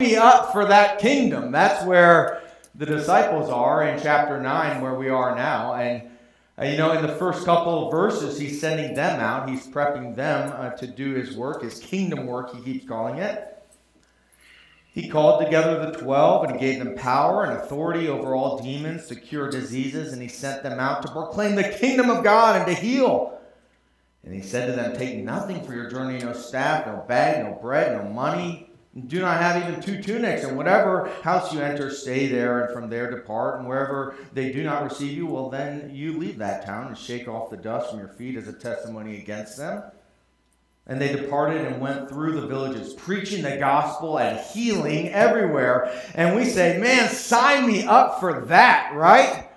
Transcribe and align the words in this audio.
me 0.00 0.16
up 0.16 0.50
for 0.50 0.64
that 0.64 0.98
kingdom. 0.98 1.52
That's 1.52 1.84
where 1.84 2.42
the 2.74 2.84
disciples 2.84 3.48
are 3.48 3.86
in 3.86 4.02
chapter 4.02 4.40
9, 4.40 4.80
where 4.80 4.94
we 4.94 5.08
are 5.08 5.36
now. 5.36 5.74
And, 5.74 6.10
uh, 6.58 6.64
you 6.64 6.76
know, 6.76 6.90
in 6.90 7.06
the 7.06 7.14
first 7.14 7.44
couple 7.44 7.86
of 7.86 7.92
verses, 7.92 8.36
he's 8.36 8.60
sending 8.60 8.94
them 8.94 9.20
out. 9.20 9.48
He's 9.48 9.68
prepping 9.68 10.16
them 10.16 10.52
uh, 10.56 10.70
to 10.70 10.88
do 10.88 11.14
his 11.14 11.36
work, 11.36 11.62
his 11.62 11.78
kingdom 11.78 12.26
work, 12.26 12.52
he 12.56 12.60
keeps 12.72 12.88
calling 12.88 13.18
it. 13.18 13.50
He 14.92 15.08
called 15.08 15.44
together 15.44 15.86
the 15.86 15.96
twelve 15.96 16.50
and 16.50 16.58
gave 16.58 16.80
them 16.80 16.96
power 16.96 17.44
and 17.44 17.52
authority 17.52 18.08
over 18.08 18.34
all 18.34 18.60
demons 18.60 19.06
to 19.06 19.14
cure 19.14 19.48
diseases, 19.48 20.12
and 20.12 20.20
he 20.20 20.26
sent 20.26 20.64
them 20.64 20.80
out 20.80 21.02
to 21.02 21.12
proclaim 21.12 21.54
the 21.54 21.68
kingdom 21.68 22.10
of 22.10 22.24
God 22.24 22.56
and 22.56 22.66
to 22.66 22.74
heal. 22.74 23.38
And 24.24 24.34
he 24.34 24.40
said 24.40 24.66
to 24.66 24.72
them, 24.72 24.96
Take 24.96 25.18
nothing 25.18 25.64
for 25.64 25.72
your 25.72 25.88
journey 25.88 26.18
no 26.18 26.32
staff, 26.32 26.84
no 26.86 27.04
bag, 27.06 27.44
no 27.44 27.56
bread, 27.62 27.96
no 27.96 28.10
money. 28.10 28.70
Do 29.06 29.20
not 29.20 29.40
have 29.40 29.60
even 29.60 29.80
two 29.80 30.00
tunics, 30.00 30.44
and 30.44 30.56
whatever 30.56 31.10
house 31.22 31.52
you 31.52 31.60
enter, 31.60 31.90
stay 31.90 32.28
there, 32.28 32.64
and 32.64 32.72
from 32.72 32.90
there 32.90 33.10
depart. 33.10 33.58
And 33.58 33.68
wherever 33.68 34.14
they 34.32 34.52
do 34.52 34.62
not 34.62 34.84
receive 34.84 35.16
you, 35.16 35.26
well, 35.26 35.50
then 35.50 35.90
you 35.92 36.16
leave 36.16 36.38
that 36.38 36.64
town 36.64 36.86
and 36.86 36.96
shake 36.96 37.26
off 37.26 37.50
the 37.50 37.56
dust 37.56 37.90
from 37.90 37.98
your 37.98 38.08
feet 38.08 38.36
as 38.36 38.46
a 38.46 38.52
testimony 38.52 39.18
against 39.18 39.56
them. 39.56 39.82
And 40.86 41.00
they 41.00 41.12
departed 41.12 41.66
and 41.66 41.80
went 41.80 42.08
through 42.08 42.40
the 42.40 42.46
villages, 42.46 42.94
preaching 42.94 43.42
the 43.42 43.56
gospel 43.56 44.18
and 44.18 44.38
healing 44.38 45.08
everywhere. 45.08 45.90
And 46.14 46.36
we 46.36 46.44
say, 46.44 46.78
man, 46.78 47.08
sign 47.08 47.66
me 47.66 47.84
up 47.86 48.20
for 48.20 48.42
that, 48.46 48.92
right? 48.94 49.48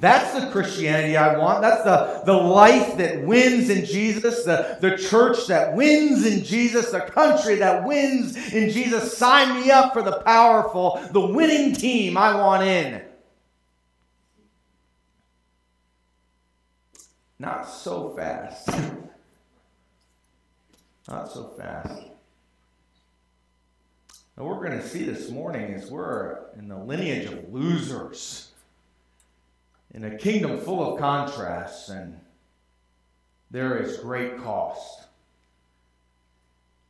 That's 0.00 0.38
the 0.38 0.50
Christianity 0.50 1.16
I 1.16 1.36
want. 1.36 1.62
That's 1.62 1.82
the, 1.82 2.22
the 2.24 2.32
life 2.32 2.96
that 2.98 3.24
wins 3.24 3.68
in 3.68 3.84
Jesus, 3.84 4.44
the, 4.44 4.78
the 4.80 4.96
church 4.96 5.46
that 5.48 5.74
wins 5.74 6.24
in 6.24 6.44
Jesus, 6.44 6.90
the 6.90 7.00
country 7.00 7.56
that 7.56 7.84
wins 7.84 8.36
in 8.52 8.70
Jesus. 8.70 9.16
Sign 9.16 9.60
me 9.60 9.70
up 9.70 9.92
for 9.92 10.02
the 10.02 10.20
powerful, 10.20 11.00
the 11.12 11.20
winning 11.20 11.74
team 11.74 12.16
I 12.16 12.36
want 12.36 12.62
in. 12.62 13.02
Not 17.38 17.68
so 17.68 18.14
fast. 18.16 18.68
Not 21.08 21.32
so 21.32 21.54
fast. 21.56 22.02
What 24.34 24.46
we're 24.46 24.68
going 24.68 24.80
to 24.80 24.86
see 24.86 25.02
this 25.02 25.30
morning 25.30 25.72
is 25.72 25.90
we're 25.90 26.38
in 26.56 26.68
the 26.68 26.76
lineage 26.76 27.26
of 27.26 27.52
losers, 27.52 28.52
in 29.92 30.04
a 30.04 30.16
kingdom 30.16 30.58
full 30.58 30.94
of 30.94 31.00
contrasts, 31.00 31.88
and 31.88 32.20
there 33.50 33.78
is 33.78 33.96
great 33.98 34.38
cost. 34.38 35.04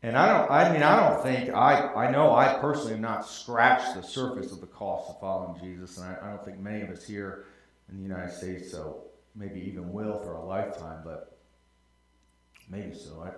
And 0.02 0.16
I 0.16 0.38
don't, 0.38 0.50
I 0.50 0.72
mean, 0.72 0.82
I 0.82 0.96
don't 0.96 1.22
think, 1.22 1.50
I, 1.50 1.92
I 1.94 2.10
know 2.10 2.34
I 2.34 2.58
personally 2.60 2.92
have 2.92 3.00
not 3.00 3.26
scratched 3.26 3.94
the 3.94 4.02
surface 4.02 4.52
of 4.52 4.60
the 4.60 4.66
cost 4.66 5.10
of 5.10 5.20
following 5.20 5.60
Jesus, 5.60 5.98
and 5.98 6.06
I, 6.06 6.18
I 6.22 6.30
don't 6.30 6.44
think 6.44 6.58
many 6.58 6.82
of 6.82 6.90
us 6.90 7.04
here 7.04 7.46
in 7.88 7.96
the 7.96 8.02
United 8.02 8.32
States, 8.32 8.70
so 8.70 9.02
maybe 9.34 9.60
even 9.60 9.92
will 9.92 10.18
for 10.20 10.34
a 10.34 10.44
lifetime, 10.44 11.00
but 11.04 11.38
maybe 12.68 12.94
so. 12.94 13.22
I, 13.22 13.32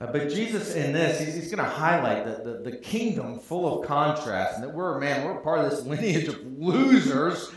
uh, 0.00 0.06
but 0.10 0.30
Jesus, 0.30 0.74
in 0.74 0.94
this, 0.94 1.20
he's, 1.20 1.34
he's 1.34 1.54
going 1.54 1.62
to 1.62 1.70
highlight 1.70 2.24
the, 2.24 2.50
the, 2.50 2.70
the, 2.70 2.76
kingdom 2.78 3.38
full 3.38 3.80
of 3.80 3.86
contrast, 3.86 4.54
and 4.54 4.64
that 4.64 4.72
we're, 4.72 4.96
a 4.96 5.00
man, 5.00 5.26
we're 5.26 5.40
part 5.40 5.58
of 5.58 5.70
this 5.70 5.82
lineage 5.84 6.26
of 6.26 6.42
losers. 6.58 7.52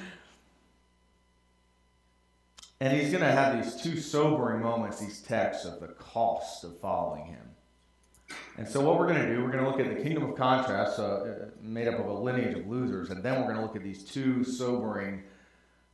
And 2.82 3.00
he's 3.00 3.12
going 3.12 3.24
to 3.24 3.32
have 3.32 3.64
these 3.64 3.82
two 3.82 3.98
sobering 3.98 4.62
moments, 4.62 5.00
these 5.00 5.22
texts 5.22 5.64
of 5.64 5.80
the 5.80 5.88
cost 5.88 6.66
of 6.66 6.78
following 6.82 7.28
him. 7.28 8.36
And 8.58 8.68
so, 8.68 8.82
what 8.82 9.00
we're 9.00 9.08
going 9.08 9.22
to 9.22 9.34
do, 9.34 9.42
we're 9.42 9.52
going 9.52 9.64
to 9.64 9.70
look 9.70 9.80
at 9.80 9.96
the 9.96 10.04
kingdom 10.04 10.24
of 10.24 10.36
contrast, 10.36 11.00
uh, 11.00 11.24
made 11.62 11.88
up 11.88 11.98
of 11.98 12.08
a 12.08 12.14
lineage 12.14 12.58
of 12.58 12.68
losers, 12.68 13.10
and 13.10 13.24
then 13.24 13.40
we're 13.40 13.46
going 13.46 13.56
to 13.56 13.62
look 13.62 13.78
at 13.78 13.84
these 13.84 14.04
two 14.04 14.44
sobering 14.44 15.24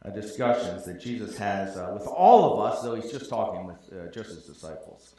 uh, 0.04 0.10
discussions 0.10 0.84
that 0.86 1.00
Jesus 1.00 1.38
has 1.38 1.78
uh, 1.78 1.92
with 1.94 2.08
all 2.08 2.54
of 2.54 2.74
us, 2.74 2.82
though 2.82 2.96
he's 2.96 3.12
just 3.12 3.30
talking 3.30 3.68
with 3.68 3.78
uh, 3.94 4.10
just 4.12 4.30
his 4.30 4.46
disciples 4.46 5.14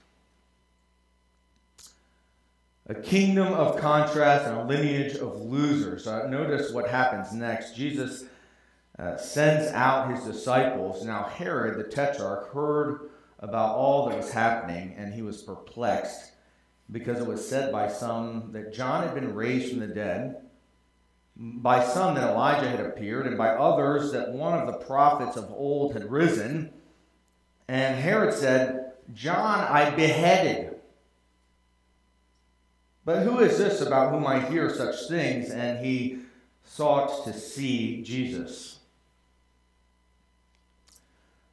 a 2.90 2.94
kingdom 2.94 3.52
of 3.52 3.76
contrast 3.76 4.46
and 4.46 4.58
a 4.58 4.64
lineage 4.64 5.14
of 5.14 5.40
losers. 5.42 6.08
Uh, 6.08 6.26
notice 6.26 6.72
what 6.72 6.90
happens 6.90 7.32
next. 7.32 7.76
Jesus 7.76 8.24
uh, 8.98 9.16
sends 9.16 9.70
out 9.72 10.10
his 10.10 10.24
disciples. 10.24 11.04
Now, 11.04 11.22
Herod 11.22 11.78
the 11.78 11.84
tetrarch 11.84 12.52
heard 12.52 13.10
about 13.38 13.76
all 13.76 14.08
that 14.08 14.16
was 14.16 14.32
happening, 14.32 14.96
and 14.98 15.14
he 15.14 15.22
was 15.22 15.40
perplexed 15.40 16.32
because 16.90 17.20
it 17.20 17.26
was 17.28 17.48
said 17.48 17.70
by 17.70 17.86
some 17.86 18.50
that 18.50 18.74
John 18.74 19.04
had 19.04 19.14
been 19.14 19.36
raised 19.36 19.70
from 19.70 19.78
the 19.78 19.86
dead, 19.86 20.46
by 21.36 21.84
some 21.84 22.16
that 22.16 22.28
Elijah 22.28 22.68
had 22.68 22.80
appeared, 22.80 23.28
and 23.28 23.38
by 23.38 23.50
others 23.50 24.10
that 24.10 24.32
one 24.32 24.58
of 24.58 24.66
the 24.66 24.84
prophets 24.84 25.36
of 25.36 25.48
old 25.52 25.92
had 25.92 26.10
risen. 26.10 26.72
And 27.68 28.00
Herod 28.00 28.34
said, 28.34 28.94
John 29.14 29.60
I 29.60 29.90
beheaded 29.90 30.69
but 33.10 33.24
who 33.24 33.40
is 33.40 33.58
this 33.58 33.80
about 33.80 34.12
whom 34.12 34.24
I 34.24 34.38
hear 34.38 34.72
such 34.72 35.08
things? 35.08 35.50
And 35.50 35.84
he 35.84 36.20
sought 36.64 37.24
to 37.24 37.32
see 37.32 38.02
Jesus. 38.02 38.78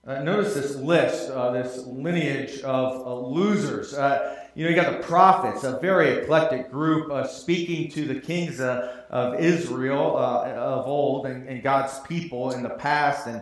Uh, 0.06 0.22
notice 0.22 0.54
this 0.54 0.76
list, 0.76 1.32
uh, 1.32 1.50
this 1.54 1.84
lineage 1.88 2.62
of 2.62 3.08
uh, 3.08 3.16
losers. 3.28 3.96
Uh, 3.96 4.38
you 4.54 4.66
know, 4.66 4.70
you 4.70 4.76
got 4.76 5.02
the 5.02 5.08
prophets, 5.08 5.64
a 5.64 5.80
very 5.80 6.10
eclectic 6.10 6.70
group 6.70 7.10
uh, 7.12 7.26
speaking 7.26 7.90
to 7.90 8.06
the 8.06 8.22
kings 8.22 8.60
uh, 8.60 8.96
of 9.10 9.40
Israel 9.40 10.16
of 10.16 10.86
old 10.86 11.26
and, 11.26 11.50
and, 11.50 11.64
God's 11.64 12.00
people 12.02 12.52
in 12.52 12.62
the 12.62 12.70
past. 12.70 13.26
And 13.26 13.42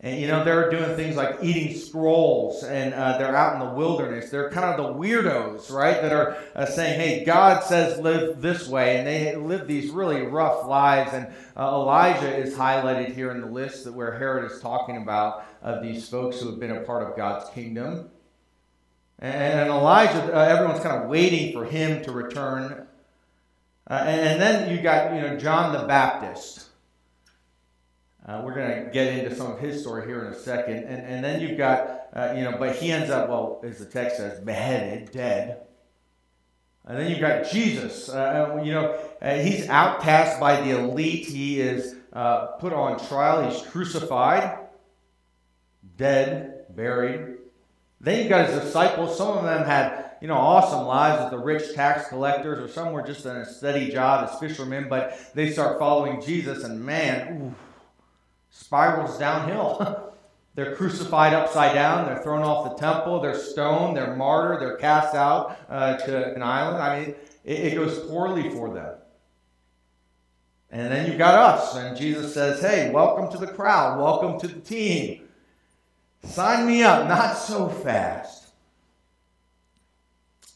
and, 0.00 0.20
you 0.20 0.28
know, 0.28 0.44
they're 0.44 0.70
doing 0.70 0.94
things 0.94 1.16
like 1.16 1.38
eating 1.42 1.76
scrolls 1.76 2.62
and 2.62 2.94
uh, 2.94 3.18
they're 3.18 3.34
out 3.34 3.54
in 3.54 3.68
the 3.68 3.74
wilderness. 3.74 4.30
They're 4.30 4.48
kind 4.48 4.66
of 4.66 4.76
the 4.76 5.00
weirdos, 5.00 5.72
right? 5.72 6.00
That 6.00 6.12
are 6.12 6.38
uh, 6.54 6.66
saying, 6.66 7.00
hey, 7.00 7.24
God 7.24 7.64
says 7.64 7.98
live 7.98 8.40
this 8.40 8.68
way. 8.68 8.98
And 8.98 9.06
they 9.08 9.34
live 9.34 9.66
these 9.66 9.90
really 9.90 10.22
rough 10.22 10.66
lives. 10.66 11.12
And 11.12 11.26
uh, 11.56 11.72
Elijah 11.72 12.32
is 12.32 12.54
highlighted 12.54 13.12
here 13.12 13.32
in 13.32 13.40
the 13.40 13.48
list 13.48 13.84
that 13.84 13.92
where 13.92 14.16
Herod 14.16 14.48
is 14.52 14.60
talking 14.60 14.98
about 14.98 15.44
of 15.62 15.82
these 15.82 16.08
folks 16.08 16.40
who 16.40 16.50
have 16.50 16.60
been 16.60 16.70
a 16.70 16.82
part 16.82 17.02
of 17.02 17.16
God's 17.16 17.50
kingdom. 17.50 18.08
And 19.18 19.68
Elijah, 19.68 20.32
uh, 20.32 20.44
everyone's 20.44 20.78
kind 20.78 21.02
of 21.02 21.08
waiting 21.08 21.52
for 21.52 21.64
him 21.64 22.04
to 22.04 22.12
return. 22.12 22.86
Uh, 23.90 23.94
and 23.94 24.40
then 24.40 24.70
you 24.70 24.80
got, 24.80 25.12
you 25.12 25.22
know, 25.22 25.36
John 25.36 25.72
the 25.72 25.88
Baptist. 25.88 26.67
Uh, 28.28 28.42
we're 28.44 28.54
going 28.54 28.84
to 28.84 28.90
get 28.90 29.14
into 29.14 29.34
some 29.34 29.50
of 29.50 29.58
his 29.58 29.80
story 29.80 30.06
here 30.06 30.22
in 30.26 30.32
a 30.34 30.38
second. 30.38 30.84
And, 30.84 31.02
and 31.02 31.24
then 31.24 31.40
you've 31.40 31.56
got, 31.56 32.08
uh, 32.12 32.34
you 32.36 32.42
know, 32.42 32.56
but 32.58 32.76
he 32.76 32.92
ends 32.92 33.08
up, 33.08 33.30
well, 33.30 33.62
as 33.64 33.78
the 33.78 33.86
text 33.86 34.18
says, 34.18 34.38
beheaded, 34.38 35.10
dead. 35.12 35.62
And 36.84 36.98
then 36.98 37.10
you've 37.10 37.20
got 37.20 37.50
Jesus. 37.50 38.10
Uh, 38.10 38.60
you 38.62 38.72
know, 38.72 39.00
uh, 39.22 39.34
he's 39.36 39.66
outcast 39.70 40.38
by 40.38 40.60
the 40.60 40.78
elite. 40.78 41.24
He 41.26 41.58
is 41.58 41.96
uh, 42.12 42.48
put 42.58 42.74
on 42.74 42.98
trial. 43.08 43.50
He's 43.50 43.62
crucified, 43.62 44.58
dead, 45.96 46.66
buried. 46.76 47.38
Then 47.98 48.18
you've 48.18 48.28
got 48.28 48.50
his 48.50 48.60
disciples. 48.60 49.16
Some 49.16 49.38
of 49.38 49.44
them 49.44 49.64
had, 49.64 50.12
you 50.20 50.28
know, 50.28 50.36
awesome 50.36 50.86
lives 50.86 51.22
as 51.24 51.30
the 51.30 51.38
rich 51.38 51.74
tax 51.74 52.08
collectors, 52.08 52.58
or 52.58 52.70
some 52.70 52.92
were 52.92 53.02
just 53.02 53.24
in 53.24 53.36
a 53.36 53.46
steady 53.46 53.90
job 53.90 54.28
as 54.28 54.38
fishermen, 54.38 54.86
but 54.88 55.18
they 55.34 55.50
start 55.50 55.78
following 55.78 56.20
Jesus, 56.20 56.62
and 56.64 56.84
man, 56.84 57.42
ooh, 57.42 57.54
spirals 58.58 59.18
downhill. 59.18 60.12
they're 60.54 60.74
crucified 60.74 61.32
upside 61.32 61.74
down. 61.74 62.06
They're 62.06 62.22
thrown 62.22 62.42
off 62.42 62.70
the 62.70 62.76
temple. 62.76 63.20
They're 63.20 63.38
stoned. 63.38 63.96
They're 63.96 64.16
martyred. 64.16 64.60
They're 64.60 64.76
cast 64.76 65.14
out 65.14 65.58
uh, 65.68 65.96
to 65.96 66.34
an 66.34 66.42
island. 66.42 66.82
I 66.82 67.00
mean, 67.00 67.14
it, 67.44 67.72
it 67.72 67.74
goes 67.76 67.98
poorly 68.08 68.50
for 68.50 68.74
them. 68.74 68.94
And 70.70 70.92
then 70.92 71.06
you've 71.06 71.18
got 71.18 71.34
us. 71.34 71.76
And 71.76 71.96
Jesus 71.96 72.34
says, 72.34 72.60
hey, 72.60 72.90
welcome 72.90 73.30
to 73.30 73.38
the 73.38 73.52
crowd. 73.52 73.98
Welcome 73.98 74.38
to 74.40 74.48
the 74.48 74.60
team. 74.60 75.28
Sign 76.24 76.66
me 76.66 76.82
up. 76.82 77.08
Not 77.08 77.34
so 77.38 77.68
fast. 77.68 78.48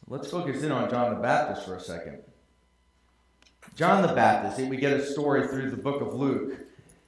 Let's 0.08 0.31
focus 0.31 0.62
in 0.62 0.72
on 0.72 0.90
John 0.90 1.14
the 1.14 1.20
Baptist 1.20 1.64
for 1.64 1.76
a 1.76 1.81
second. 1.81 2.19
John 3.76 4.02
the 4.02 4.12
Baptist, 4.12 4.69
we 4.69 4.76
get 4.76 4.93
a 4.93 5.06
story 5.06 5.46
through 5.46 5.70
the 5.70 5.76
book 5.78 6.02
of 6.02 6.12
Luke 6.12 6.58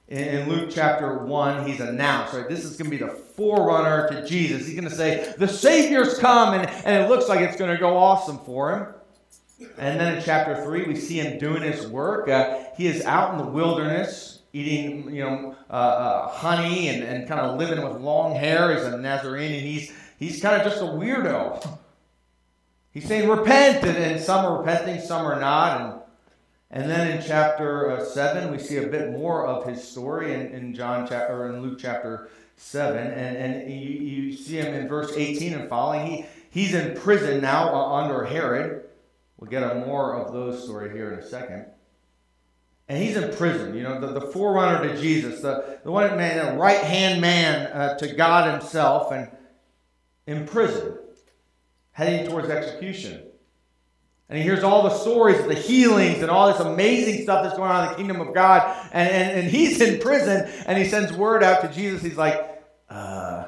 in 0.07 0.47
Luke 0.47 0.69
chapter 0.71 1.17
1, 1.17 1.67
he's 1.67 1.79
announced, 1.79 2.33
right? 2.33 2.47
This 2.47 2.63
is 2.63 2.77
going 2.77 2.91
to 2.91 2.97
be 2.97 3.03
the 3.03 3.11
forerunner 3.11 4.07
to 4.09 4.27
Jesus. 4.27 4.67
He's 4.67 4.75
going 4.75 4.89
to 4.89 4.95
say, 4.95 5.33
The 5.37 5.47
Savior's 5.47 6.19
come, 6.19 6.53
and, 6.53 6.69
and 6.85 7.03
it 7.03 7.09
looks 7.09 7.27
like 7.27 7.39
it's 7.39 7.57
going 7.57 7.71
to 7.71 7.79
go 7.79 7.97
awesome 7.97 8.37
for 8.39 8.75
him. 8.75 9.67
And 9.77 9.99
then 9.99 10.15
in 10.15 10.23
chapter 10.23 10.63
3, 10.63 10.83
we 10.83 10.95
see 10.95 11.19
him 11.19 11.39
doing 11.39 11.63
his 11.63 11.87
work. 11.87 12.29
Uh, 12.29 12.65
he 12.77 12.87
is 12.87 13.03
out 13.05 13.31
in 13.31 13.37
the 13.37 13.47
wilderness 13.47 14.41
eating, 14.53 15.13
you 15.13 15.23
know, 15.23 15.55
uh, 15.69 15.73
uh, 15.73 16.27
honey 16.29 16.87
and, 16.87 17.03
and 17.03 17.27
kind 17.27 17.41
of 17.41 17.57
living 17.57 17.83
with 17.83 17.99
long 17.99 18.35
hair 18.35 18.71
as 18.71 18.85
a 18.85 18.97
Nazarene, 18.97 19.51
and 19.51 19.65
he's, 19.65 19.91
he's 20.17 20.41
kind 20.41 20.61
of 20.61 20.65
just 20.65 20.81
a 20.81 20.85
weirdo. 20.85 21.77
he's 22.91 23.05
saying, 23.05 23.27
repent, 23.27 23.83
and, 23.83 23.97
and 23.97 24.21
some 24.21 24.45
are 24.45 24.59
repenting, 24.59 25.01
some 25.01 25.25
are 25.25 25.39
not. 25.39 25.81
And, 25.81 26.01
and 26.75 26.91
then 26.91 27.17
in 27.17 27.23
chapter 27.25 27.89
uh, 27.89 28.03
7, 28.03 28.51
we 28.51 28.59
see 28.59 28.75
a 28.77 28.87
bit 28.87 29.11
more 29.11 29.47
of 29.47 29.65
his 29.65 29.81
story 29.81 30.33
in, 30.33 30.47
in 30.47 30.73
John 30.75 31.07
chapter, 31.07 31.33
or 31.33 31.49
in 31.49 31.61
Luke 31.61 31.79
chapter 31.79 32.29
7. 32.57 32.97
And, 32.97 33.37
and 33.37 33.71
you, 33.71 33.89
you 33.89 34.35
see 34.35 34.57
him 34.57 34.73
in 34.73 34.89
verse 34.89 35.13
18 35.15 35.53
and 35.53 35.69
following. 35.69 36.05
He, 36.05 36.25
he's 36.49 36.73
in 36.73 36.97
prison 36.97 37.41
now 37.41 37.73
uh, 37.73 38.03
under 38.03 38.25
Herod. 38.25 38.83
We'll 39.37 39.49
get 39.49 39.63
a 39.63 39.85
more 39.85 40.17
of 40.17 40.33
those 40.33 40.65
story 40.65 40.91
here 40.91 41.13
in 41.13 41.19
a 41.19 41.25
second. 41.25 41.65
And 42.89 43.01
he's 43.01 43.15
in 43.15 43.33
prison, 43.37 43.73
you 43.73 43.83
know, 43.83 44.01
the, 44.01 44.19
the 44.19 44.27
forerunner 44.27 44.85
to 44.85 45.01
Jesus, 45.01 45.41
the, 45.41 45.79
the 45.85 45.91
one 45.91 46.17
man, 46.17 46.55
the 46.55 46.59
right 46.59 46.83
hand 46.83 47.21
man 47.21 47.67
uh, 47.67 47.97
to 47.99 48.13
God 48.13 48.51
himself, 48.51 49.13
and 49.13 49.29
in 50.27 50.45
prison, 50.45 50.97
heading 51.93 52.29
towards 52.29 52.49
execution. 52.49 53.23
And 54.27 54.37
he 54.37 54.43
hears 54.43 54.63
all 54.63 54.83
the 54.83 54.97
stories 54.97 55.39
of 55.39 55.47
the 55.47 55.55
healings 55.55 56.21
and 56.21 56.31
all 56.31 56.51
this 56.51 56.59
amazing 56.59 57.21
stuff 57.23 57.43
that's 57.43 57.55
going 57.55 57.69
on 57.69 57.83
in 57.83 57.89
the 57.91 57.95
kingdom 57.95 58.21
of 58.21 58.33
God. 58.33 58.75
And, 58.91 59.09
and, 59.09 59.39
and 59.39 59.49
he's 59.49 59.79
in 59.81 59.99
prison, 59.99 60.51
and 60.65 60.77
he 60.77 60.85
sends 60.85 61.13
word 61.13 61.43
out 61.43 61.61
to 61.61 61.67
Jesus. 61.67 62.01
He's 62.01 62.17
like, 62.17 62.63
uh, 62.89 63.45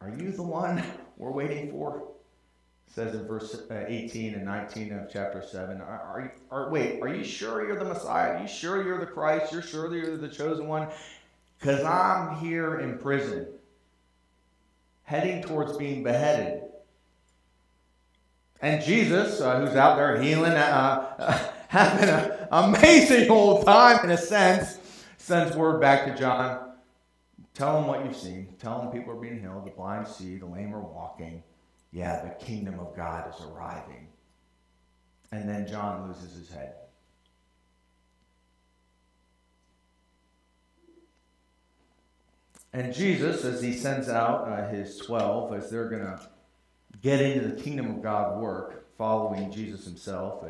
Are 0.00 0.10
you 0.18 0.32
the 0.32 0.42
one 0.42 0.82
we're 1.16 1.30
waiting 1.30 1.70
for? 1.70 2.08
says 2.98 3.14
in 3.14 3.26
verse 3.26 3.54
uh, 3.70 3.84
18 3.86 4.34
and 4.34 4.44
19 4.44 4.92
of 4.92 5.08
chapter 5.12 5.40
7 5.40 5.80
are, 5.80 5.84
are, 5.84 6.32
are, 6.50 6.70
wait 6.70 7.00
are 7.00 7.08
you 7.08 7.22
sure 7.22 7.66
you're 7.66 7.78
the 7.78 7.84
messiah 7.84 8.36
are 8.36 8.42
you 8.42 8.48
sure 8.48 8.82
you're 8.82 8.98
the 8.98 9.06
christ 9.06 9.52
you're 9.52 9.62
sure 9.62 9.88
that 9.88 9.96
you're 9.96 10.16
the 10.16 10.28
chosen 10.28 10.66
one 10.66 10.88
because 11.58 11.84
i'm 11.84 12.36
here 12.40 12.80
in 12.80 12.98
prison 12.98 13.46
heading 15.04 15.42
towards 15.42 15.76
being 15.76 16.02
beheaded 16.02 16.62
and 18.60 18.82
jesus 18.82 19.40
uh, 19.40 19.60
who's 19.60 19.76
out 19.76 19.96
there 19.96 20.20
healing 20.20 20.52
uh, 20.52 21.14
uh 21.18 21.52
having 21.68 22.08
an 22.08 22.48
amazing 22.50 23.30
old 23.30 23.64
time 23.64 24.02
in 24.04 24.10
a 24.10 24.16
sense 24.16 24.78
sends 25.18 25.56
word 25.56 25.80
back 25.80 26.06
to 26.06 26.18
john 26.18 26.72
tell 27.54 27.74
them 27.74 27.86
what 27.86 28.04
you've 28.04 28.16
seen 28.16 28.48
tell 28.58 28.80
them 28.80 28.90
people 28.90 29.12
are 29.12 29.20
being 29.20 29.38
healed 29.38 29.66
the 29.66 29.70
blind 29.70 30.06
see 30.06 30.36
the 30.36 30.46
lame 30.46 30.74
are 30.74 30.80
walking 30.80 31.42
yeah, 31.92 32.22
the 32.22 32.44
kingdom 32.44 32.78
of 32.80 32.94
God 32.94 33.32
is 33.34 33.44
arriving. 33.46 34.08
And 35.32 35.48
then 35.48 35.66
John 35.66 36.08
loses 36.08 36.36
his 36.36 36.50
head. 36.50 36.74
And 42.72 42.92
Jesus, 42.92 43.44
as 43.44 43.62
he 43.62 43.72
sends 43.72 44.08
out 44.08 44.48
uh, 44.48 44.68
his 44.68 44.98
12, 44.98 45.54
as 45.54 45.70
they're 45.70 45.88
going 45.88 46.02
to 46.02 46.20
get 47.02 47.20
into 47.20 47.48
the 47.48 47.60
kingdom 47.60 47.90
of 47.90 48.02
God 48.02 48.40
work, 48.40 48.96
following 48.96 49.50
Jesus 49.52 49.84
himself, 49.84 50.42
uh, 50.42 50.48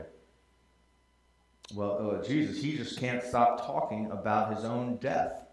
well, 1.74 2.18
uh, 2.18 2.26
Jesus, 2.26 2.62
he 2.62 2.76
just 2.76 2.98
can't 2.98 3.22
stop 3.22 3.66
talking 3.66 4.10
about 4.10 4.56
his 4.56 4.64
own 4.64 4.96
death. 4.96 5.44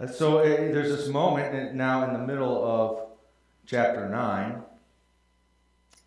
Uh, 0.00 0.06
so 0.08 0.38
uh, 0.38 0.44
there's 0.44 0.96
this 0.96 1.08
moment 1.08 1.74
now 1.74 2.04
in 2.04 2.12
the 2.12 2.18
middle 2.18 2.64
of 2.64 3.06
chapter 3.66 4.08
9, 4.08 4.62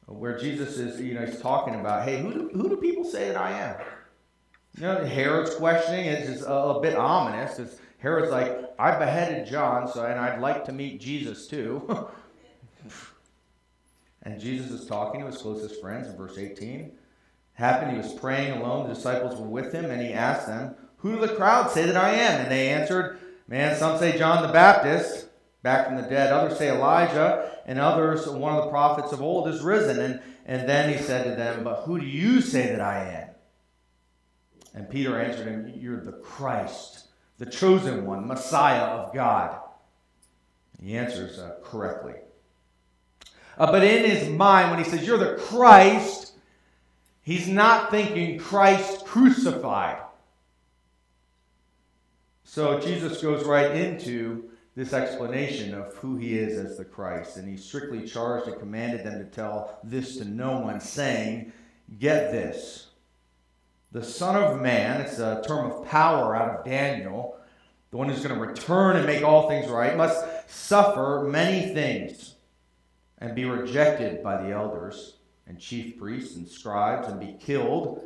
where 0.07 0.37
Jesus 0.37 0.77
is, 0.77 0.99
you 0.99 1.13
know, 1.13 1.25
he's 1.25 1.39
talking 1.39 1.75
about, 1.75 2.03
hey, 2.03 2.21
who 2.21 2.33
do, 2.33 2.49
who 2.53 2.69
do 2.69 2.77
people 2.77 3.05
say 3.05 3.29
that 3.29 3.37
I 3.37 3.51
am? 3.51 3.75
You 4.77 4.83
know, 4.83 5.05
Herod's 5.05 5.55
questioning 5.55 6.05
is 6.05 6.29
just 6.29 6.47
a, 6.47 6.53
a 6.53 6.81
bit 6.81 6.95
ominous. 6.95 7.57
It's, 7.59 7.79
Herod's 7.99 8.31
like, 8.31 8.73
I 8.77 8.97
beheaded 8.97 9.47
John, 9.47 9.87
so 9.87 10.05
and 10.05 10.19
I'd 10.19 10.39
like 10.39 10.65
to 10.65 10.71
meet 10.71 10.99
Jesus 10.99 11.47
too. 11.47 12.09
and 14.23 14.39
Jesus 14.39 14.71
is 14.71 14.87
talking 14.87 15.21
to 15.21 15.27
his 15.27 15.37
closest 15.37 15.81
friends 15.81 16.07
in 16.07 16.17
verse 16.17 16.37
18. 16.37 16.91
Happened, 17.53 17.91
he 17.91 17.97
was 17.97 18.13
praying 18.13 18.57
alone. 18.57 18.87
The 18.87 18.95
disciples 18.95 19.39
were 19.39 19.47
with 19.47 19.73
him, 19.73 19.85
and 19.85 20.01
he 20.01 20.13
asked 20.13 20.47
them, 20.47 20.75
Who 20.97 21.15
do 21.15 21.27
the 21.27 21.35
crowd 21.35 21.69
say 21.71 21.85
that 21.85 21.97
I 21.97 22.11
am? 22.11 22.41
And 22.41 22.51
they 22.51 22.69
answered, 22.69 23.19
Man, 23.47 23.75
some 23.75 23.99
say 23.99 24.17
John 24.17 24.45
the 24.45 24.53
Baptist 24.53 25.27
back 25.61 25.87
from 25.87 25.97
the 25.97 26.03
dead. 26.03 26.31
Others 26.31 26.57
say 26.57 26.69
Elijah, 26.69 27.51
and 27.65 27.79
others, 27.79 28.27
one 28.27 28.55
of 28.55 28.63
the 28.63 28.69
prophets 28.69 29.11
of 29.11 29.21
old, 29.21 29.47
is 29.47 29.61
risen. 29.61 29.99
And, 29.99 30.21
and 30.45 30.69
then 30.69 30.91
he 30.91 31.03
said 31.03 31.25
to 31.25 31.35
them, 31.35 31.63
But 31.63 31.81
who 31.81 31.99
do 31.99 32.05
you 32.05 32.41
say 32.41 32.67
that 32.67 32.81
I 32.81 33.03
am? 33.03 33.29
And 34.73 34.89
Peter 34.89 35.19
answered 35.19 35.47
him, 35.47 35.73
You're 35.75 36.03
the 36.03 36.13
Christ, 36.13 37.07
the 37.39 37.45
chosen 37.45 38.05
one, 38.05 38.27
Messiah 38.27 38.85
of 38.85 39.13
God. 39.13 39.59
He 40.81 40.95
answers 40.95 41.39
uh, 41.39 41.55
correctly. 41.63 42.15
Uh, 43.59 43.71
but 43.71 43.83
in 43.83 44.09
his 44.09 44.29
mind, 44.29 44.71
when 44.71 44.81
he 44.81 44.89
says, 44.89 45.05
You're 45.05 45.17
the 45.17 45.35
Christ, 45.35 46.31
he's 47.21 47.47
not 47.47 47.91
thinking 47.91 48.39
Christ 48.39 49.05
crucified. 49.05 49.99
So 52.45 52.79
Jesus 52.79 53.21
goes 53.21 53.45
right 53.45 53.71
into 53.71 54.49
this 54.75 54.93
explanation 54.93 55.73
of 55.73 55.93
who 55.95 56.15
he 56.15 56.39
is 56.39 56.57
as 56.57 56.77
the 56.77 56.85
Christ. 56.85 57.35
And 57.35 57.47
he 57.47 57.57
strictly 57.57 58.07
charged 58.07 58.47
and 58.47 58.57
commanded 58.57 59.05
them 59.05 59.19
to 59.19 59.25
tell 59.25 59.77
this 59.83 60.17
to 60.17 60.25
no 60.25 60.59
one, 60.61 60.79
saying, 60.79 61.51
Get 61.99 62.31
this. 62.31 62.87
The 63.91 64.03
Son 64.03 64.41
of 64.41 64.61
Man, 64.61 65.01
it's 65.01 65.19
a 65.19 65.43
term 65.45 65.69
of 65.69 65.85
power 65.87 66.35
out 66.35 66.59
of 66.59 66.65
Daniel, 66.65 67.37
the 67.91 67.97
one 67.97 68.07
who's 68.07 68.23
going 68.23 68.39
to 68.39 68.45
return 68.45 68.95
and 68.95 69.05
make 69.05 69.23
all 69.23 69.49
things 69.49 69.67
right, 69.67 69.97
must 69.97 70.23
suffer 70.47 71.27
many 71.27 71.73
things 71.73 72.35
and 73.19 73.35
be 73.35 73.45
rejected 73.45 74.23
by 74.23 74.41
the 74.41 74.51
elders 74.51 75.17
and 75.47 75.59
chief 75.59 75.97
priests 75.97 76.35
and 76.35 76.47
scribes 76.47 77.07
and 77.07 77.19
be 77.19 77.35
killed, 77.39 78.03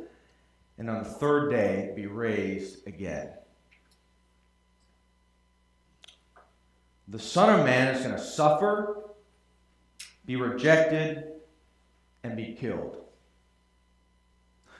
and 0.78 0.90
on 0.90 1.02
the 1.02 1.08
third 1.08 1.50
day 1.50 1.92
be 1.94 2.06
raised 2.06 2.86
again. 2.86 3.30
The 7.08 7.18
Son 7.18 7.60
of 7.60 7.66
Man 7.66 7.94
is 7.94 8.02
going 8.02 8.16
to 8.16 8.22
suffer, 8.22 9.04
be 10.24 10.36
rejected, 10.36 11.24
and 12.22 12.36
be 12.36 12.54
killed. 12.54 13.03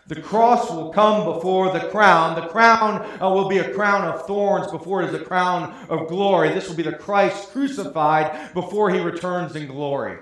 The 0.07 0.21
cross 0.21 0.71
will 0.71 0.93
come 0.93 1.25
before 1.25 1.73
the 1.73 1.89
crown. 1.89 2.35
The 2.35 2.49
crown 2.49 3.01
uh, 3.23 3.31
will 3.31 3.49
be 3.49 3.59
a 3.59 3.73
crown 3.73 4.05
of 4.05 4.27
thorns 4.27 4.71
before 4.71 5.03
it 5.03 5.09
is 5.09 5.15
a 5.15 5.25
crown 5.25 5.75
of 5.89 6.09
glory. 6.09 6.51
This 6.51 6.69
will 6.69 6.77
be 6.77 6.83
the 6.83 6.93
Christ 6.93 7.53
crucified 7.53 8.53
before 8.53 8.91
he 8.91 9.01
returns 9.01 9.57
in 9.57 9.67
glory. 9.67 10.19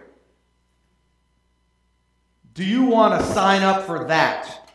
Do 2.54 2.64
you 2.64 2.84
want 2.84 3.18
to 3.18 3.26
sign 3.32 3.62
up 3.62 3.84
for 3.84 4.04
that? 4.04 4.70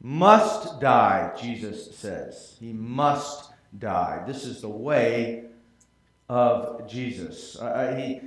Must 0.00 0.80
die, 0.80 1.32
Jesus 1.40 1.96
says. 1.96 2.56
He 2.60 2.72
must 2.72 3.50
die. 3.76 4.22
This 4.26 4.44
is 4.44 4.60
the 4.60 4.68
way 4.68 5.46
of 6.28 6.88
Jesus. 6.88 7.58
Uh, 7.60 7.64
uh, 7.64 7.96
he, 7.96 8.20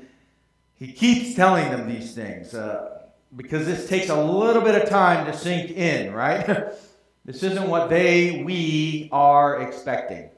he 0.76 0.92
keeps 0.92 1.36
telling 1.36 1.70
them 1.70 1.88
these 1.88 2.14
things 2.14 2.54
uh, 2.54 3.01
because 3.36 3.66
this 3.66 3.88
takes 3.88 4.10
a 4.10 4.24
little 4.24 4.62
bit 4.62 4.82
of 4.82 4.90
time 4.90 5.26
to 5.26 5.38
sink 5.38 5.72
in, 5.72 6.14
right? 6.14 6.46
this 7.26 7.44
isn't 7.44 7.70
what 7.70 7.90
they, 7.90 8.44
we 8.44 9.10
are 9.12 9.62
expecting. 9.62 10.30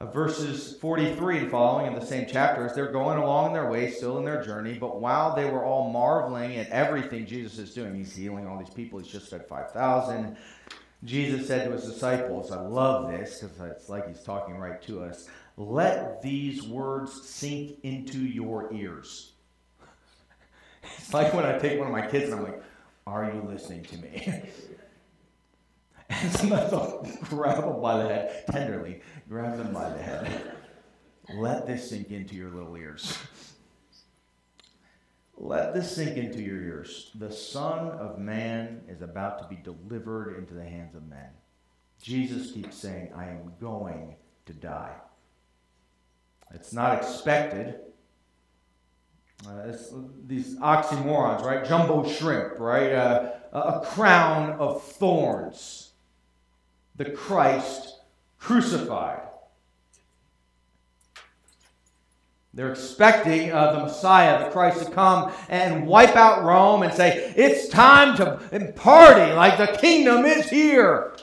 Uh, 0.00 0.06
verses 0.06 0.76
43 0.80 1.38
and 1.38 1.50
following 1.50 1.86
in 1.86 1.98
the 1.98 2.04
same 2.04 2.26
chapter, 2.28 2.64
as 2.64 2.74
they're 2.74 2.92
going 2.92 3.18
along 3.18 3.52
their 3.52 3.70
way, 3.70 3.90
still 3.90 4.18
in 4.18 4.24
their 4.24 4.42
journey, 4.42 4.74
but 4.74 5.00
while 5.00 5.34
they 5.34 5.44
were 5.44 5.64
all 5.64 5.90
marveling 5.90 6.56
at 6.56 6.68
everything 6.70 7.26
Jesus 7.26 7.58
is 7.58 7.74
doing, 7.74 7.94
he's 7.94 8.14
healing 8.14 8.46
all 8.46 8.58
these 8.58 8.70
people, 8.70 8.98
he's 8.98 9.10
just 9.10 9.30
fed 9.30 9.46
5,000. 9.48 10.36
Jesus 11.04 11.46
said 11.46 11.66
to 11.66 11.72
his 11.72 11.84
disciples, 11.84 12.50
I 12.50 12.60
love 12.60 13.10
this 13.10 13.40
because 13.40 13.70
it's 13.70 13.88
like 13.88 14.08
he's 14.08 14.22
talking 14.22 14.56
right 14.56 14.82
to 14.82 15.02
us. 15.02 15.28
Let 15.56 16.22
these 16.22 16.62
words 16.62 17.28
sink 17.28 17.78
into 17.82 18.18
your 18.18 18.72
ears. 18.72 19.32
It's 20.82 21.12
like 21.14 21.32
when 21.34 21.44
I 21.46 21.58
take 21.58 21.78
one 21.78 21.88
of 21.88 21.92
my 21.92 22.06
kids 22.06 22.30
and 22.30 22.34
I'm 22.34 22.44
like, 22.44 22.62
Are 23.06 23.32
you 23.32 23.42
listening 23.42 23.84
to 23.84 23.96
me? 23.98 24.42
and 26.10 26.32
sometimes 26.32 26.72
I'll 26.72 27.06
grab 27.24 27.62
them 27.62 27.80
by 27.80 28.02
the 28.02 28.08
head, 28.08 28.44
tenderly, 28.50 29.00
grab 29.28 29.56
them 29.56 29.72
by 29.72 29.90
the 29.90 30.02
head. 30.02 30.52
Let 31.34 31.66
this 31.66 31.90
sink 31.90 32.10
into 32.10 32.34
your 32.34 32.50
little 32.50 32.76
ears. 32.76 33.18
Let 35.36 35.72
this 35.72 35.94
sink 35.94 36.16
into 36.16 36.42
your 36.42 36.60
ears. 36.60 37.10
The 37.14 37.30
Son 37.30 37.90
of 37.90 38.18
Man 38.18 38.82
is 38.88 39.02
about 39.02 39.38
to 39.38 39.48
be 39.48 39.62
delivered 39.62 40.36
into 40.36 40.54
the 40.54 40.64
hands 40.64 40.96
of 40.96 41.06
men. 41.06 41.28
Jesus 42.02 42.50
keeps 42.50 42.76
saying, 42.76 43.12
I 43.14 43.26
am 43.26 43.52
going 43.60 44.16
to 44.46 44.52
die. 44.52 44.94
It's 46.52 46.72
not 46.72 46.96
expected. 46.96 47.76
Uh, 49.46 49.72
these 50.26 50.56
oxymorons, 50.56 51.42
right? 51.42 51.64
Jumbo 51.64 52.08
shrimp, 52.08 52.58
right? 52.58 52.92
Uh, 52.92 53.32
a 53.52 53.80
crown 53.84 54.50
of 54.58 54.82
thorns. 54.82 55.90
The 56.96 57.10
Christ 57.10 58.00
crucified. 58.38 59.20
They're 62.52 62.72
expecting 62.72 63.52
uh, 63.52 63.72
the 63.72 63.80
Messiah, 63.84 64.44
the 64.44 64.50
Christ, 64.50 64.84
to 64.84 64.90
come 64.90 65.32
and 65.48 65.86
wipe 65.86 66.16
out 66.16 66.42
Rome 66.42 66.82
and 66.82 66.92
say, 66.92 67.32
It's 67.36 67.68
time 67.68 68.16
to 68.16 68.72
party 68.74 69.32
like 69.32 69.58
the 69.58 69.78
kingdom 69.78 70.24
is 70.24 70.50
here. 70.50 71.16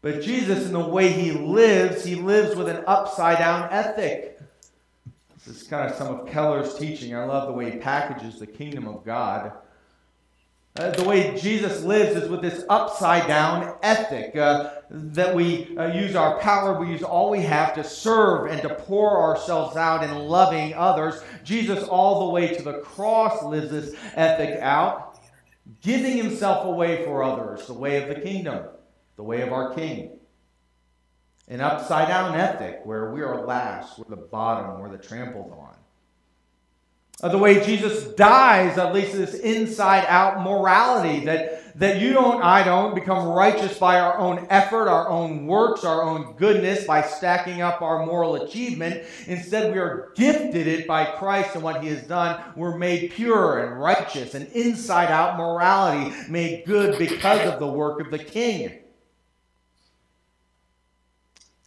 But 0.00 0.22
Jesus, 0.22 0.66
in 0.66 0.72
the 0.72 0.80
way 0.80 1.12
he 1.12 1.32
lives, 1.32 2.04
he 2.04 2.14
lives 2.14 2.56
with 2.56 2.68
an 2.68 2.82
upside 2.86 3.38
down 3.38 3.68
ethic. 3.70 4.31
This 5.46 5.62
is 5.62 5.68
kind 5.68 5.90
of 5.90 5.96
some 5.96 6.14
of 6.14 6.28
Keller's 6.28 6.74
teaching. 6.78 7.16
I 7.16 7.24
love 7.24 7.48
the 7.48 7.52
way 7.52 7.70
he 7.70 7.78
packages 7.78 8.38
the 8.38 8.46
kingdom 8.46 8.86
of 8.86 9.04
God. 9.04 9.52
Uh, 10.78 10.90
the 10.90 11.04
way 11.04 11.36
Jesus 11.36 11.82
lives 11.82 12.16
is 12.16 12.30
with 12.30 12.40
this 12.40 12.64
upside 12.70 13.26
down 13.26 13.74
ethic 13.82 14.34
uh, 14.36 14.70
that 14.88 15.34
we 15.34 15.76
uh, 15.76 15.92
use 15.92 16.14
our 16.14 16.38
power, 16.38 16.80
we 16.80 16.88
use 16.88 17.02
all 17.02 17.28
we 17.28 17.40
have 17.40 17.74
to 17.74 17.84
serve 17.84 18.50
and 18.50 18.62
to 18.62 18.70
pour 18.70 19.20
ourselves 19.20 19.76
out 19.76 20.02
in 20.02 20.14
loving 20.16 20.72
others. 20.74 21.22
Jesus, 21.44 21.84
all 21.84 22.26
the 22.26 22.32
way 22.32 22.54
to 22.54 22.62
the 22.62 22.78
cross, 22.78 23.42
lives 23.42 23.70
this 23.70 23.94
ethic 24.14 24.60
out, 24.62 25.20
giving 25.82 26.16
himself 26.16 26.64
away 26.64 27.04
for 27.04 27.22
others, 27.22 27.66
the 27.66 27.74
way 27.74 28.00
of 28.00 28.08
the 28.08 28.22
kingdom, 28.22 28.64
the 29.16 29.24
way 29.24 29.42
of 29.42 29.52
our 29.52 29.74
King. 29.74 30.20
An 31.48 31.60
upside 31.60 32.08
down 32.08 32.34
ethic 32.34 32.80
where 32.84 33.12
we 33.12 33.20
are 33.22 33.44
last, 33.44 33.98
we're 33.98 34.14
the 34.14 34.22
bottom, 34.22 34.80
we're 34.80 34.90
the 34.90 35.02
trampled 35.02 35.52
on 35.52 35.74
the 37.30 37.38
way 37.38 37.64
Jesus 37.64 38.04
dies, 38.14 38.78
at 38.78 38.92
least 38.92 39.12
this 39.12 39.34
inside 39.34 40.04
out 40.08 40.42
morality 40.42 41.24
that, 41.26 41.78
that 41.78 42.00
you 42.00 42.12
don't, 42.12 42.42
I 42.42 42.64
don't, 42.64 42.96
become 42.96 43.28
righteous 43.28 43.78
by 43.78 44.00
our 44.00 44.18
own 44.18 44.44
effort, 44.50 44.88
our 44.88 45.08
own 45.08 45.46
works, 45.46 45.84
our 45.84 46.02
own 46.02 46.34
goodness, 46.36 46.84
by 46.84 47.02
stacking 47.02 47.62
up 47.62 47.80
our 47.80 48.04
moral 48.04 48.34
achievement. 48.42 49.04
Instead, 49.28 49.72
we 49.72 49.78
are 49.78 50.12
gifted 50.16 50.66
it 50.66 50.88
by 50.88 51.04
Christ 51.04 51.54
and 51.54 51.62
what 51.62 51.80
he 51.82 51.90
has 51.90 52.02
done. 52.02 52.42
We're 52.56 52.76
made 52.76 53.12
pure 53.12 53.66
and 53.66 53.80
righteous, 53.80 54.34
and 54.34 54.48
inside 54.48 55.10
out 55.12 55.38
morality 55.38 56.12
made 56.28 56.64
good 56.66 56.98
because 56.98 57.48
of 57.48 57.60
the 57.60 57.68
work 57.68 58.00
of 58.00 58.10
the 58.10 58.18
King. 58.18 58.81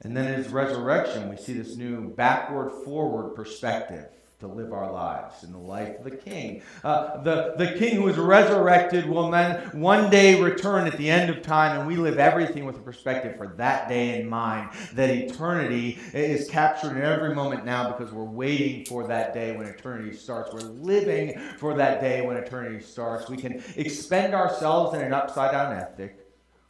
And 0.06 0.16
then 0.16 0.28
in 0.28 0.36
his 0.36 0.50
resurrection, 0.50 1.30
we 1.30 1.36
see 1.36 1.54
this 1.54 1.78
new 1.78 2.10
backward 2.10 2.70
forward 2.84 3.36
perspective 3.36 4.06
to 4.40 4.46
live 4.46 4.72
our 4.72 4.92
lives 4.92 5.44
in 5.44 5.52
the 5.52 5.58
life 5.58 5.98
of 5.98 6.04
the 6.04 6.16
King. 6.16 6.62
Uh, 6.84 7.24
the, 7.24 7.56
the 7.58 7.72
King 7.80 7.96
who 7.96 8.08
is 8.08 8.16
resurrected 8.16 9.08
will 9.08 9.32
then 9.32 9.64
one 9.72 10.12
day 10.12 10.40
return 10.40 10.86
at 10.86 10.96
the 11.00 11.10
end 11.10 11.32
of 11.32 11.42
time, 11.42 11.80
and 11.80 11.88
we 11.88 11.96
live 11.96 12.20
everything 12.20 12.66
with 12.66 12.76
a 12.76 12.82
perspective 12.82 13.36
for 13.36 13.48
that 13.58 13.90
day 13.90 14.22
in 14.22 14.30
mind. 14.30 14.70
That 14.94 15.10
eternity 15.10 15.98
is 16.14 16.48
captured 16.52 16.98
in 16.98 17.02
every 17.02 17.34
moment 17.34 17.66
now 17.66 17.92
because 17.92 18.14
we're 18.14 18.26
waiting 18.26 18.86
for 18.86 19.08
that 19.08 19.34
day 19.34 19.58
when 19.58 19.66
eternity 19.66 20.16
starts. 20.16 20.54
We're 20.54 20.70
living 20.70 21.40
for 21.58 21.74
that 21.78 22.00
day 22.00 22.24
when 22.24 22.38
eternity 22.38 22.86
starts. 22.86 23.28
We 23.28 23.38
can 23.38 23.64
expend 23.76 24.36
ourselves 24.36 24.94
in 24.94 25.02
an 25.02 25.14
upside 25.14 25.52
down 25.52 25.74
ethic. 25.74 26.25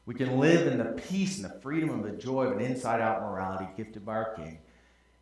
We 0.05 0.13
can 0.13 0.39
live 0.39 0.67
in 0.67 0.77
the 0.77 1.01
peace 1.09 1.37
and 1.37 1.45
the 1.45 1.59
freedom 1.61 1.89
and 1.89 2.03
the 2.03 2.11
joy 2.11 2.45
of 2.45 2.57
an 2.57 2.63
inside 2.63 3.01
out 3.01 3.21
morality 3.21 3.67
gifted 3.75 4.05
by 4.05 4.13
our 4.13 4.35
King. 4.35 4.59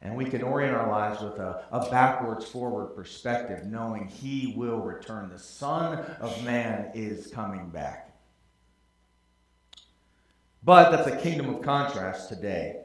And 0.01 0.17
we 0.17 0.25
can 0.25 0.41
orient 0.41 0.75
our 0.75 0.89
lives 0.89 1.21
with 1.21 1.39
a, 1.39 1.63
a 1.71 1.89
backwards 1.89 2.43
forward 2.45 2.87
perspective, 2.93 3.65
knowing 3.65 4.07
He 4.07 4.53
will 4.57 4.79
return. 4.79 5.29
The 5.29 5.39
Son 5.39 5.99
of 6.19 6.43
Man 6.43 6.91
is 6.93 7.27
coming 7.27 7.69
back. 7.69 8.13
But 10.61 10.91
that's 10.91 11.07
a 11.07 11.15
kingdom 11.15 11.53
of 11.53 11.61
contrast 11.61 12.27
today. 12.27 12.81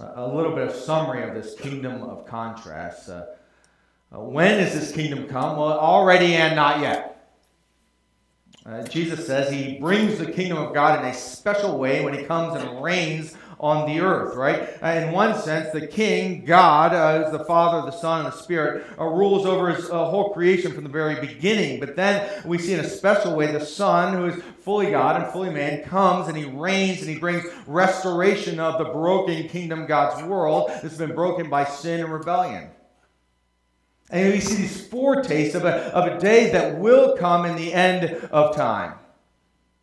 A 0.00 0.26
little 0.26 0.54
bit 0.54 0.68
of 0.68 0.74
summary 0.74 1.22
of 1.22 1.34
this 1.34 1.54
kingdom 1.54 2.02
of 2.02 2.26
contrast. 2.26 3.08
Uh, 3.08 3.26
uh, 4.12 4.20
when 4.20 4.58
does 4.58 4.72
this 4.72 4.92
kingdom 4.92 5.28
come? 5.28 5.56
Well, 5.56 5.78
already 5.78 6.34
and 6.34 6.56
not 6.56 6.80
yet. 6.80 7.19
Uh, 8.66 8.82
Jesus 8.82 9.26
says 9.26 9.50
he 9.50 9.78
brings 9.78 10.18
the 10.18 10.30
kingdom 10.30 10.58
of 10.58 10.74
God 10.74 11.00
in 11.00 11.06
a 11.06 11.14
special 11.14 11.78
way 11.78 12.04
when 12.04 12.12
he 12.12 12.24
comes 12.24 12.60
and 12.60 12.82
reigns 12.82 13.34
on 13.58 13.86
the 13.86 14.00
earth, 14.00 14.36
right? 14.36 14.68
Uh, 14.82 14.88
in 14.88 15.12
one 15.12 15.38
sense, 15.38 15.70
the 15.70 15.86
king, 15.86 16.44
God, 16.44 16.94
uh, 16.94 17.30
the 17.30 17.44
Father, 17.44 17.90
the 17.90 17.96
Son, 17.96 18.24
and 18.24 18.32
the 18.32 18.36
Spirit, 18.36 18.86
uh, 18.98 19.04
rules 19.04 19.46
over 19.46 19.70
his 19.70 19.88
uh, 19.90 20.04
whole 20.06 20.30
creation 20.30 20.72
from 20.72 20.84
the 20.84 20.90
very 20.90 21.14
beginning. 21.26 21.78
But 21.80 21.96
then 21.96 22.42
we 22.44 22.58
see 22.58 22.74
in 22.74 22.80
a 22.80 22.88
special 22.88 23.34
way 23.34 23.52
the 23.52 23.64
Son, 23.64 24.14
who 24.14 24.26
is 24.26 24.42
fully 24.60 24.90
God 24.90 25.22
and 25.22 25.30
fully 25.32 25.50
man, 25.50 25.82
comes 25.84 26.28
and 26.28 26.36
he 26.36 26.44
reigns 26.44 27.00
and 27.00 27.08
he 27.08 27.18
brings 27.18 27.44
restoration 27.66 28.60
of 28.60 28.78
the 28.78 28.92
broken 28.92 29.48
kingdom, 29.48 29.86
God's 29.86 30.22
world, 30.24 30.70
that's 30.82 30.96
been 30.96 31.14
broken 31.14 31.48
by 31.48 31.64
sin 31.64 32.00
and 32.00 32.12
rebellion. 32.12 32.70
And 34.10 34.32
we 34.32 34.40
see 34.40 34.56
these 34.56 34.86
foretastes 34.88 35.54
of 35.54 35.64
a, 35.64 35.94
of 35.94 36.06
a 36.06 36.18
day 36.18 36.50
that 36.50 36.78
will 36.78 37.16
come 37.16 37.44
in 37.44 37.56
the 37.56 37.72
end 37.72 38.04
of 38.32 38.56
time 38.56 38.94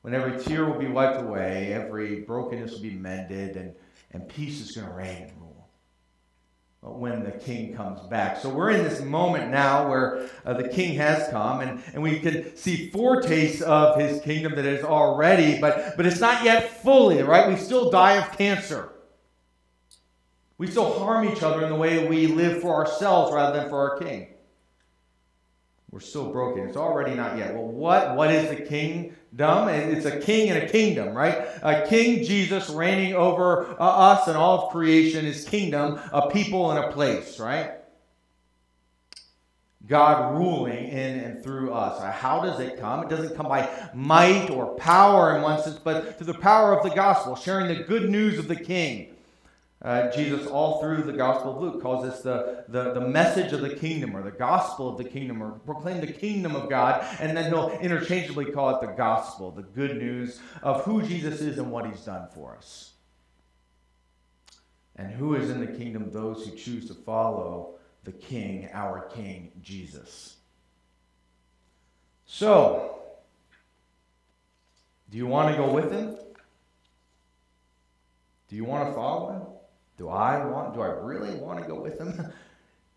when 0.08 0.16
every 0.16 0.42
tear 0.42 0.64
will 0.64 0.80
be 0.80 0.88
wiped 0.88 1.20
away, 1.20 1.74
every 1.74 2.22
brokenness 2.22 2.72
will 2.72 2.82
be 2.82 2.92
mended, 2.92 3.58
and, 3.58 3.74
and 4.12 4.30
peace 4.30 4.62
is 4.62 4.72
going 4.72 4.88
to 4.88 4.94
reign 4.94 5.24
and 5.24 5.32
rule 5.38 5.68
But 6.82 6.98
when 6.98 7.26
the 7.26 7.32
king 7.32 7.76
comes 7.76 8.00
back. 8.08 8.38
So 8.38 8.48
we're 8.48 8.70
in 8.72 8.86
this 8.86 9.02
moment 9.02 9.52
now 9.52 9.90
where 9.90 10.30
uh, 10.46 10.54
the 10.54 10.70
king 10.70 10.96
has 10.96 11.28
come, 11.28 11.60
and, 11.60 11.84
and 11.94 12.02
we 12.02 12.22
can 12.22 12.56
see 12.56 12.90
foretastes 12.90 13.62
of 13.62 14.00
his 14.00 14.22
kingdom 14.22 14.56
that 14.56 14.64
is 14.64 14.86
already, 14.86 15.60
but, 15.60 15.98
but 15.98 16.06
it's 16.06 16.22
not 16.22 16.42
yet 16.46 16.82
fully, 16.82 17.22
right? 17.22 17.50
We 17.50 17.58
still 17.58 17.92
die 17.92 18.14
of 18.14 18.38
cancer. 18.38 18.94
We 20.58 20.68
still 20.68 20.98
harm 21.00 21.28
each 21.30 21.44
other 21.44 21.64
in 21.64 21.70
the 21.70 21.76
way 21.76 22.08
we 22.08 22.28
live 22.28 22.62
for 22.62 22.74
ourselves 22.74 23.34
rather 23.34 23.60
than 23.60 23.70
for 23.70 23.92
our 23.92 24.00
king. 24.00 24.28
We're 25.92 26.00
still 26.02 26.32
broken. 26.32 26.68
It's 26.68 26.78
already 26.78 27.16
not 27.16 27.38
yet. 27.38 27.54
Well, 27.54 27.68
what, 27.68 28.16
what 28.16 28.32
is 28.32 28.50
the 28.50 28.64
kingdom? 28.64 29.16
It's 29.70 30.06
a 30.06 30.20
king 30.20 30.50
and 30.50 30.64
a 30.64 30.70
kingdom, 30.70 31.16
right? 31.16 31.48
A 31.62 31.88
king 31.88 32.26
Jesus 32.26 32.70
reigning 32.70 33.14
over 33.14 33.80
uh, 33.80 33.84
us 33.84 34.28
and 34.28 34.36
all 34.36 34.66
of 34.66 34.72
creation, 34.72 35.26
his 35.26 35.48
kingdom, 35.48 36.00
a 36.12 36.30
people 36.30 36.72
and 36.72 36.84
a 36.84 36.92
place, 36.92 37.40
right? 37.40 37.72
God 39.88 40.38
ruling 40.38 40.90
in 40.90 41.20
and 41.20 41.42
through 41.42 41.74
us. 41.74 42.04
How 42.20 42.42
does 42.42 42.60
it 42.60 42.78
come? 42.78 43.04
It 43.04 43.10
doesn't 43.10 43.38
come 43.38 43.48
by 43.48 43.70
might 43.94 44.50
or 44.50 44.76
power 44.76 45.38
in 45.38 45.42
one 45.42 45.62
sense, 45.62 45.80
but 45.80 46.18
through 46.18 46.28
the 46.28 46.40
power 46.40 46.78
of 46.78 46.84
the 46.84 46.94
gospel, 46.94 47.36
sharing 47.36 47.70
the 47.70 47.84
good 47.84 48.10
news 48.10 48.38
of 48.38 48.50
the 48.50 48.56
king. 48.56 49.16
Uh, 49.80 50.10
Jesus, 50.12 50.48
all 50.48 50.82
through 50.82 51.04
the 51.04 51.14
Gospel 51.14 51.56
of 51.56 51.62
Luke, 51.62 51.82
calls 51.84 52.04
this 52.04 52.22
the, 52.22 52.66
the, 52.68 52.94
the 52.94 53.02
message 53.02 53.54
of 53.54 53.62
the 53.62 53.76
kingdom 53.76 54.18
or 54.18 54.24
the 54.24 54.32
gospel 54.32 54.90
of 54.90 54.98
the 54.98 55.04
kingdom 55.04 55.42
or 55.44 55.52
proclaim 55.52 56.02
the 56.02 56.12
kingdom 56.12 56.56
of 56.56 56.68
God. 56.68 57.06
And 57.20 57.38
then 57.38 57.52
he'll 57.52 57.70
interchangeably 57.80 58.46
call 58.46 58.76
it 58.76 58.82
the 58.82 58.94
gospel, 58.94 59.52
the 59.52 59.62
good 59.62 59.98
news 59.98 60.40
of 60.64 60.84
who 60.84 61.04
Jesus 61.04 61.42
is 61.42 61.60
and 61.60 61.72
what 61.72 61.86
he's 61.86 62.02
done 62.02 62.28
for 62.34 62.56
us. 62.56 62.94
And 64.96 65.12
who 65.12 65.36
is 65.36 65.52
in 65.52 65.60
the 65.60 65.68
kingdom? 65.68 66.12
Those 66.12 66.48
who 66.48 66.56
choose 66.56 66.88
to 66.88 66.96
follow 66.96 67.76
the 68.04 68.14
king, 68.14 68.70
our 68.74 69.08
king, 69.10 69.52
Jesus. 69.62 70.38
So, 72.26 73.00
do 75.12 75.18
you 75.18 75.28
want 75.28 75.56
to 75.56 75.62
go 75.62 75.72
with 75.72 75.92
him? 75.92 76.18
Do 78.50 78.56
you 78.56 78.66
want 78.66 78.90
to 78.90 78.96
follow 78.96 79.34
him? 79.34 79.42
Do 79.98 80.10
I 80.10 80.46
want, 80.46 80.74
do 80.74 80.82
I 80.82 80.88
really 80.88 81.36
want 81.36 81.60
to 81.60 81.68
go 81.68 81.80
with 81.80 82.00
him? 82.00 82.14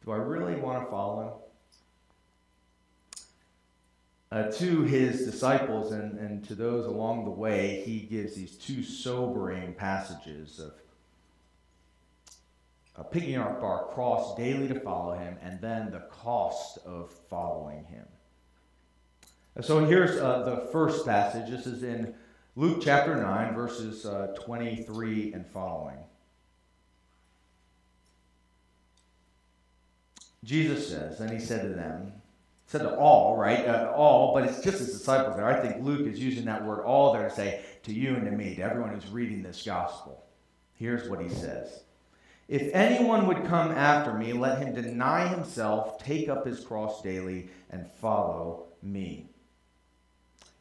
do 0.05 0.11
I 0.11 0.17
really 0.17 0.57
want 0.57 0.85
to 0.85 0.91
follow 0.91 1.23
him? 1.23 1.33
Uh, 4.33 4.51
to 4.53 4.83
his 4.83 5.25
disciples 5.25 5.91
and, 5.93 6.19
and 6.19 6.47
to 6.47 6.55
those 6.55 6.87
along 6.87 7.25
the 7.25 7.31
way, 7.31 7.83
he 7.85 8.01
gives 8.01 8.35
these 8.35 8.57
two 8.57 8.83
sobering 8.83 9.75
passages 9.75 10.61
of 10.61 10.73
uh, 12.97 13.03
picking 13.03 13.37
up 13.37 13.63
our 13.63 13.87
cross 13.87 14.37
daily 14.37 14.69
to 14.69 14.79
follow 14.79 15.17
him 15.17 15.37
and 15.43 15.61
then 15.61 15.91
the 15.91 16.01
cost 16.11 16.79
of 16.87 17.11
following 17.29 17.85
him. 17.85 18.07
So 19.63 19.85
here's 19.85 20.17
uh, 20.21 20.43
the 20.43 20.69
first 20.71 21.05
passage. 21.05 21.51
This 21.51 21.67
is 21.67 21.83
in 21.83 22.15
Luke 22.55 22.81
chapter 22.83 23.17
9, 23.17 23.55
verses 23.55 24.07
uh, 24.07 24.35
23 24.39 25.33
and 25.33 25.47
following. 25.47 25.99
Jesus 30.45 30.89
says, 30.89 31.21
and 31.21 31.31
he 31.31 31.39
said 31.39 31.63
to 31.63 31.69
them, 31.69 32.13
said 32.67 32.83
to 32.83 32.97
all, 32.97 33.37
right? 33.37 33.67
Uh, 33.67 33.93
all, 33.95 34.33
but 34.33 34.45
it's 34.45 34.61
just 34.61 34.79
his 34.79 34.93
disciples 34.93 35.37
there. 35.37 35.47
I 35.47 35.61
think 35.61 35.85
Luke 35.85 36.07
is 36.07 36.19
using 36.19 36.45
that 36.47 36.65
word 36.65 36.81
all 36.81 37.13
there 37.13 37.29
to 37.29 37.35
say 37.35 37.63
to 37.83 37.93
you 37.93 38.15
and 38.15 38.25
to 38.25 38.31
me, 38.31 38.55
to 38.55 38.63
everyone 38.63 38.95
who's 38.95 39.11
reading 39.11 39.43
this 39.43 39.63
gospel. 39.65 40.25
Here's 40.75 41.09
what 41.09 41.21
he 41.21 41.29
says 41.29 41.83
If 42.49 42.75
anyone 42.75 43.27
would 43.27 43.45
come 43.45 43.73
after 43.73 44.15
me, 44.15 44.33
let 44.33 44.59
him 44.59 44.75
deny 44.75 45.29
himself, 45.29 46.03
take 46.03 46.29
up 46.29 46.47
his 46.47 46.61
cross 46.61 47.03
daily, 47.03 47.51
and 47.71 47.87
follow 48.01 48.69
me. 48.83 49.31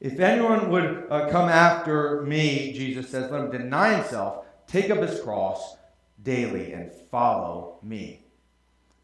If 0.01 0.19
anyone 0.19 0.69
would 0.71 1.07
uh, 1.09 1.29
come 1.29 1.49
after 1.49 2.21
me, 2.23 2.73
Jesus 2.73 3.09
says, 3.09 3.29
let 3.31 3.41
him 3.41 3.51
deny 3.51 3.95
himself, 3.95 4.45
take 4.65 4.89
up 4.89 4.99
his 4.99 5.19
cross, 5.21 5.75
daily 6.23 6.73
and 6.73 6.91
follow 7.11 7.79
me. 7.83 8.21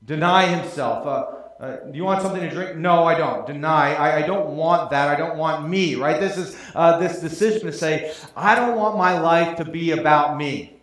Deny 0.06 0.46
himself. 0.46 1.06
Uh, 1.06 1.64
uh, 1.64 1.78
do 1.90 1.98
you 1.98 2.04
want 2.04 2.22
something 2.22 2.42
to 2.42 2.50
drink? 2.50 2.78
No, 2.78 3.06
I 3.06 3.18
don't. 3.18 3.48
Deny. 3.48 3.96
I, 3.96 4.18
I 4.18 4.28
don't 4.28 4.56
want 4.56 4.92
that. 4.92 5.10
I 5.10 5.16
don't 5.16 5.38
want 5.38 5.68
me, 5.68 5.96
right? 5.96 6.20
This 6.20 6.38
is 6.38 6.56
uh, 6.76 7.00
this 7.00 7.22
decision 7.22 7.62
to 7.62 7.74
say, 7.74 8.14
I 8.36 8.56
don't 8.56 8.76
want 8.76 8.98
my 8.98 9.20
life 9.20 9.58
to 9.58 9.66
be 9.66 9.92
about 9.92 10.38
me. 10.38 10.74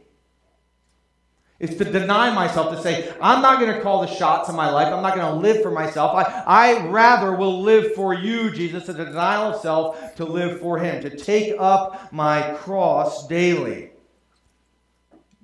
It's 1.61 1.76
to 1.76 1.85
deny 1.85 2.35
myself, 2.35 2.75
to 2.75 2.83
say, 2.83 3.14
I'm 3.23 3.41
not 3.41 3.61
going 3.61 3.73
to 3.73 3.81
call 3.83 4.00
the 4.00 4.09
shots 4.09 4.49
in 4.49 4.57
my 4.57 4.69
life. 4.69 4.93
I'm 4.93 5.00
not 5.00 5.14
going 5.14 5.33
to 5.33 5.41
live 5.41 5.62
for 5.62 5.71
myself. 5.71 6.12
I, 6.17 6.43
I 6.45 6.87
rather 6.88 7.37
will 7.37 7.62
live 7.62 7.95
for 7.95 8.12
you, 8.12 8.50
Jesus, 8.50 8.87
denial 8.87 9.55
of 9.55 9.61
self 9.61 10.17
to 10.17 10.25
live 10.25 10.59
for 10.59 10.79
Him, 10.79 11.00
to 11.02 11.17
take 11.17 11.55
up 11.61 12.12
my 12.12 12.55
cross 12.55 13.29
daily. 13.29 13.91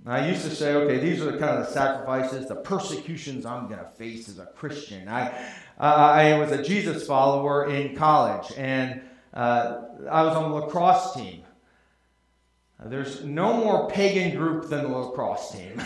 I 0.08 0.26
used 0.26 0.42
to 0.44 0.50
say, 0.50 0.74
okay, 0.74 0.98
these 0.98 1.20
are 1.20 1.30
the 1.30 1.38
kind 1.38 1.58
of 1.58 1.66
the 1.66 1.72
sacrifices, 1.72 2.48
the 2.48 2.56
persecutions 2.56 3.44
I'm 3.44 3.66
going 3.66 3.80
to 3.80 3.90
face 3.90 4.28
as 4.30 4.38
a 4.38 4.46
Christian. 4.46 5.06
I, 5.06 5.28
uh, 5.78 5.82
I 5.82 6.38
was 6.38 6.50
a 6.50 6.62
Jesus 6.62 7.06
follower 7.06 7.68
in 7.68 7.94
college, 7.94 8.50
and 8.56 9.02
uh, 9.34 9.82
I 10.10 10.22
was 10.22 10.34
on 10.34 10.50
the 10.50 10.56
lacrosse 10.56 11.14
team. 11.14 11.42
there's 12.86 13.22
no 13.22 13.52
more 13.52 13.90
pagan 13.90 14.34
group 14.34 14.70
than 14.70 14.84
the 14.84 14.96
lacrosse 14.96 15.52
team. 15.52 15.82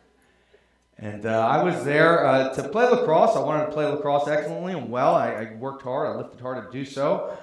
and 0.98 1.24
uh, 1.24 1.46
I 1.46 1.62
was 1.62 1.84
there 1.84 2.26
uh, 2.26 2.52
to 2.54 2.68
play 2.68 2.88
lacrosse. 2.88 3.36
I 3.36 3.40
wanted 3.40 3.66
to 3.66 3.72
play 3.72 3.86
lacrosse 3.86 4.26
excellently 4.26 4.72
and 4.72 4.90
well. 4.90 5.14
I, 5.14 5.30
I 5.30 5.54
worked 5.54 5.82
hard, 5.82 6.08
I 6.08 6.16
lifted 6.16 6.40
hard 6.40 6.66
to 6.66 6.76
do 6.76 6.84
so. 6.84 7.38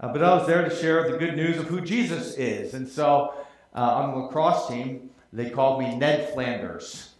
Uh, 0.00 0.10
but 0.10 0.22
I 0.22 0.34
was 0.34 0.46
there 0.46 0.66
to 0.66 0.74
share 0.74 1.10
the 1.10 1.18
good 1.18 1.36
news 1.36 1.58
of 1.58 1.66
who 1.66 1.82
Jesus 1.82 2.34
is. 2.38 2.72
And 2.72 2.88
so 2.88 3.34
uh, 3.74 3.80
on 3.80 4.12
the 4.12 4.16
lacrosse 4.20 4.68
team, 4.68 5.10
they 5.32 5.50
called 5.50 5.80
me 5.80 5.96
Ned 5.96 6.32
Flanders. 6.32 7.10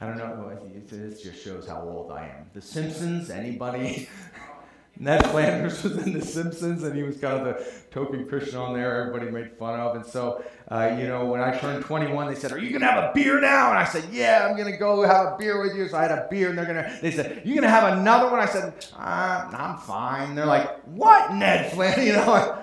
I 0.00 0.06
don't 0.06 0.18
know. 0.18 0.58
This 0.88 1.22
just 1.22 1.42
shows 1.42 1.66
how 1.66 1.82
old 1.82 2.12
I 2.12 2.26
am. 2.26 2.50
The 2.52 2.60
Simpsons. 2.60 3.30
Anybody? 3.30 4.08
Ned 4.98 5.26
Flanders 5.30 5.82
was 5.82 5.96
in 5.96 6.12
The 6.12 6.24
Simpsons, 6.24 6.82
and 6.82 6.94
he 6.94 7.02
was 7.02 7.16
kind 7.16 7.38
of 7.38 7.44
the 7.44 7.66
token 7.90 8.28
Christian 8.28 8.58
on 8.58 8.74
there. 8.74 9.00
Everybody 9.00 9.30
made 9.30 9.52
fun 9.58 9.80
of. 9.80 9.96
And 9.96 10.04
so, 10.04 10.44
uh, 10.70 10.94
you 10.98 11.08
know, 11.08 11.24
when 11.24 11.40
I 11.40 11.56
turned 11.58 11.84
21, 11.84 12.28
they 12.28 12.38
said, 12.38 12.52
"Are 12.52 12.58
you 12.58 12.70
gonna 12.72 12.90
have 12.90 13.02
a 13.02 13.12
beer 13.14 13.40
now?" 13.40 13.70
And 13.70 13.78
I 13.78 13.84
said, 13.84 14.04
"Yeah, 14.12 14.46
I'm 14.46 14.56
gonna 14.56 14.76
go 14.76 15.02
have 15.02 15.32
a 15.32 15.36
beer 15.38 15.62
with 15.62 15.74
you." 15.74 15.88
So 15.88 15.96
I 15.96 16.02
had 16.02 16.12
a 16.12 16.28
beer, 16.30 16.50
and 16.50 16.58
they're 16.58 16.66
gonna. 16.66 16.98
They 17.00 17.10
said, 17.10 17.40
"You 17.44 17.54
gonna 17.54 17.70
have 17.70 17.98
another 17.98 18.30
one?" 18.30 18.40
I 18.40 18.46
said, 18.46 18.74
uh, 18.94 19.50
"I'm 19.52 19.78
fine." 19.78 20.34
They're 20.34 20.46
like, 20.46 20.70
"What, 20.84 21.32
Ned 21.32 21.72
Flanders?" 21.72 22.04
You 22.06 22.12
know. 22.12 22.61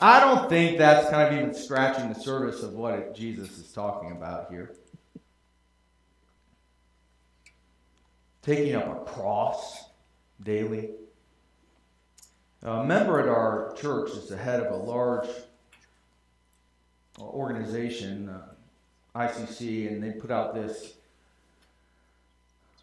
I 0.00 0.20
don't 0.20 0.48
think 0.48 0.78
that's 0.78 1.08
kind 1.08 1.34
of 1.34 1.40
even 1.40 1.54
scratching 1.54 2.12
the 2.12 2.18
surface 2.18 2.62
of 2.62 2.72
what 2.72 3.14
Jesus 3.14 3.58
is 3.58 3.72
talking 3.72 4.12
about 4.12 4.50
here. 4.50 4.74
Taking 8.42 8.74
up 8.74 8.88
a 8.88 9.10
cross 9.10 9.84
daily. 10.42 10.90
A 12.62 12.82
member 12.82 13.20
at 13.20 13.28
our 13.28 13.74
church 13.80 14.10
is 14.10 14.28
the 14.28 14.36
head 14.36 14.60
of 14.60 14.72
a 14.72 14.76
large 14.76 15.28
organization, 17.20 18.28
uh, 18.28 18.48
ICC, 19.14 19.86
and 19.88 20.02
they 20.02 20.10
put 20.10 20.30
out 20.30 20.54
this 20.54 20.94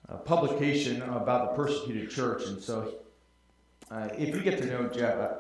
uh, 0.07 0.15
publication 0.17 1.01
about 1.01 1.49
the 1.49 1.63
persecuted 1.63 2.09
church. 2.09 2.45
And 2.45 2.61
so, 2.61 2.95
uh, 3.89 4.09
if 4.17 4.33
you 4.33 4.41
get 4.41 4.57
to 4.59 4.65
know 4.65 4.87
Jeff, 4.87 5.15
uh, 5.15 5.31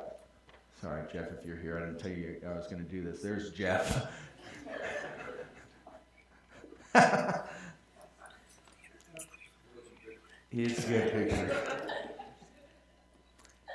Sorry, 0.81 1.03
Jeff, 1.13 1.27
if 1.39 1.45
you're 1.45 1.57
here, 1.57 1.77
I 1.77 1.81
didn't 1.81 1.99
tell 1.99 2.09
you 2.09 2.41
I 2.43 2.53
was 2.53 2.65
going 2.65 2.83
to 2.83 2.89
do 2.89 3.03
this. 3.03 3.21
There's 3.21 3.51
Jeff. 3.51 4.07
He's 10.49 10.83
a 10.83 10.87
good 10.89 11.11
picture. 11.11 11.77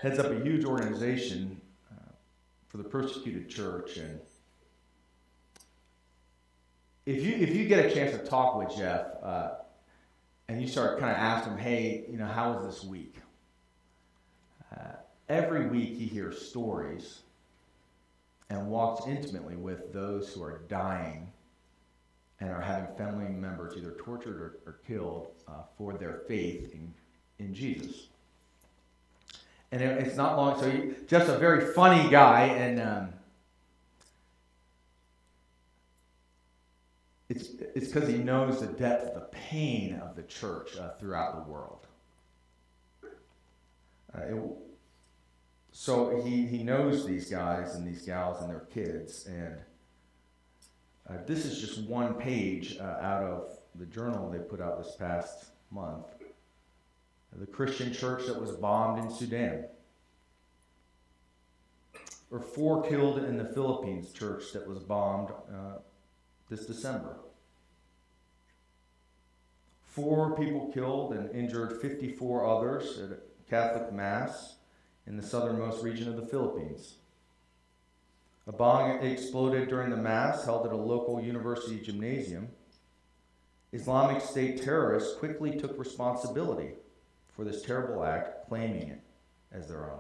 Heads 0.03 0.19
up 0.19 0.33
a 0.33 0.41
huge 0.41 0.65
organization 0.65 1.61
uh, 1.93 2.11
for 2.67 2.79
the 2.79 2.85
persecuted 2.85 3.49
church, 3.49 3.99
and 3.99 4.19
if 7.07 7.25
you 7.25 7.37
if 7.37 7.55
you 7.55 7.69
get 7.69 7.87
a 7.87 7.95
chance 7.95 8.11
to 8.17 8.27
talk 8.27 8.57
with 8.57 8.77
Jeff, 8.77 9.07
uh, 9.23 9.51
and 10.49 10.61
you 10.61 10.67
start 10.67 10.99
kind 10.99 11.13
of 11.13 11.19
asking 11.19 11.53
him, 11.53 11.59
hey, 11.61 12.05
you 12.11 12.19
know, 12.19 12.27
how 12.27 12.53
was 12.53 12.75
this 12.75 12.85
week? 12.85 13.15
Uh, 14.77 14.97
Every 15.29 15.67
week 15.67 15.97
he 15.97 16.07
hears 16.07 16.41
stories 16.41 17.21
and 18.49 18.69
walks 18.69 19.07
intimately 19.07 19.57
with 19.57 19.93
those 19.93 20.33
who 20.33 20.43
are 20.43 20.61
dying 20.69 21.33
and 22.41 22.51
are 22.51 22.61
having 22.61 22.95
family 22.97 23.29
members 23.29 23.77
either 23.77 23.93
tortured 23.93 24.37
or, 24.41 24.59
or 24.67 24.79
killed 24.87 25.29
uh, 25.49 25.63
for 25.77 25.95
their 25.95 26.21
faith 26.29 26.73
in, 26.75 26.93
in 27.39 27.55
Jesus. 27.55 28.07
And 29.73 29.83
it, 29.83 30.07
it's 30.07 30.17
not 30.17 30.37
long, 30.37 30.61
so 30.61 30.71
he, 30.71 30.91
just 31.09 31.29
a 31.29 31.39
very 31.39 31.73
funny 31.73 32.09
guy, 32.09 32.45
and 32.45 32.81
um, 32.81 33.09
it's 37.29 37.49
it's 37.75 37.89
because 37.89 38.09
he 38.09 38.19
knows 38.19 38.61
the 38.61 38.69
depth 38.69 39.15
the 39.15 39.27
pain 39.33 39.97
of 39.97 40.15
the 40.15 40.23
church 40.23 40.77
uh, 40.77 40.91
throughout 41.01 41.45
the 41.45 41.51
world. 41.51 41.87
Uh, 44.15 44.21
it, 44.21 44.66
so 45.79 46.23
he, 46.25 46.47
he 46.47 46.63
knows 46.63 47.05
these 47.05 47.29
guys 47.29 47.75
and 47.75 47.87
these 47.87 48.01
gals 48.01 48.41
and 48.41 48.49
their 48.49 48.65
kids. 48.73 49.27
And 49.27 49.59
uh, 51.07 51.23
this 51.27 51.45
is 51.45 51.61
just 51.61 51.87
one 51.87 52.15
page 52.15 52.79
uh, 52.81 52.97
out 53.03 53.23
of 53.23 53.59
the 53.75 53.85
journal 53.85 54.31
they 54.31 54.39
put 54.39 54.63
out 54.63 54.83
this 54.83 54.97
past 54.97 55.49
month. 55.71 56.07
The 57.39 57.45
Christian 57.45 57.93
church 57.93 58.27
that 58.27 58.41
was 58.41 58.53
bombed 58.53 59.05
in 59.05 59.11
Sudan. 59.11 59.67
Or 62.31 62.41
four 62.41 62.83
killed 62.83 63.19
in 63.19 63.37
the 63.37 63.45
Philippines 63.45 64.13
church 64.13 64.55
that 64.55 64.67
was 64.67 64.79
bombed 64.79 65.29
uh, 65.29 65.81
this 66.49 66.65
December. 66.65 67.17
Four 69.85 70.35
people 70.39 70.71
killed 70.73 71.13
and 71.13 71.31
injured 71.33 71.83
54 71.83 72.47
others 72.47 72.99
at 72.99 73.11
a 73.11 73.19
Catholic 73.51 73.93
Mass 73.93 74.56
in 75.07 75.17
the 75.17 75.23
southernmost 75.23 75.83
region 75.83 76.09
of 76.09 76.17
the 76.17 76.27
Philippines. 76.27 76.95
A 78.47 78.53
bomb 78.53 79.03
exploded 79.03 79.69
during 79.69 79.91
the 79.91 79.97
Mass 79.97 80.45
held 80.45 80.67
at 80.67 80.73
a 80.73 80.77
local 80.77 81.21
university 81.21 81.81
gymnasium. 81.81 82.49
Islamic 83.73 84.23
State 84.23 84.63
terrorists 84.63 85.19
quickly 85.19 85.59
took 85.59 85.79
responsibility 85.79 86.75
for 87.35 87.45
this 87.45 87.63
terrible 87.63 88.05
act, 88.05 88.49
claiming 88.49 88.89
it 88.89 89.01
as 89.53 89.69
their 89.69 89.91
own. 89.91 89.99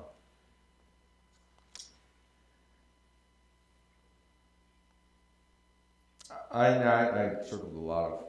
I, 6.52 6.66
I, 6.66 7.24
I 7.24 7.42
circled 7.42 7.74
a 7.74 7.78
lot 7.78 8.12
of. 8.12 8.24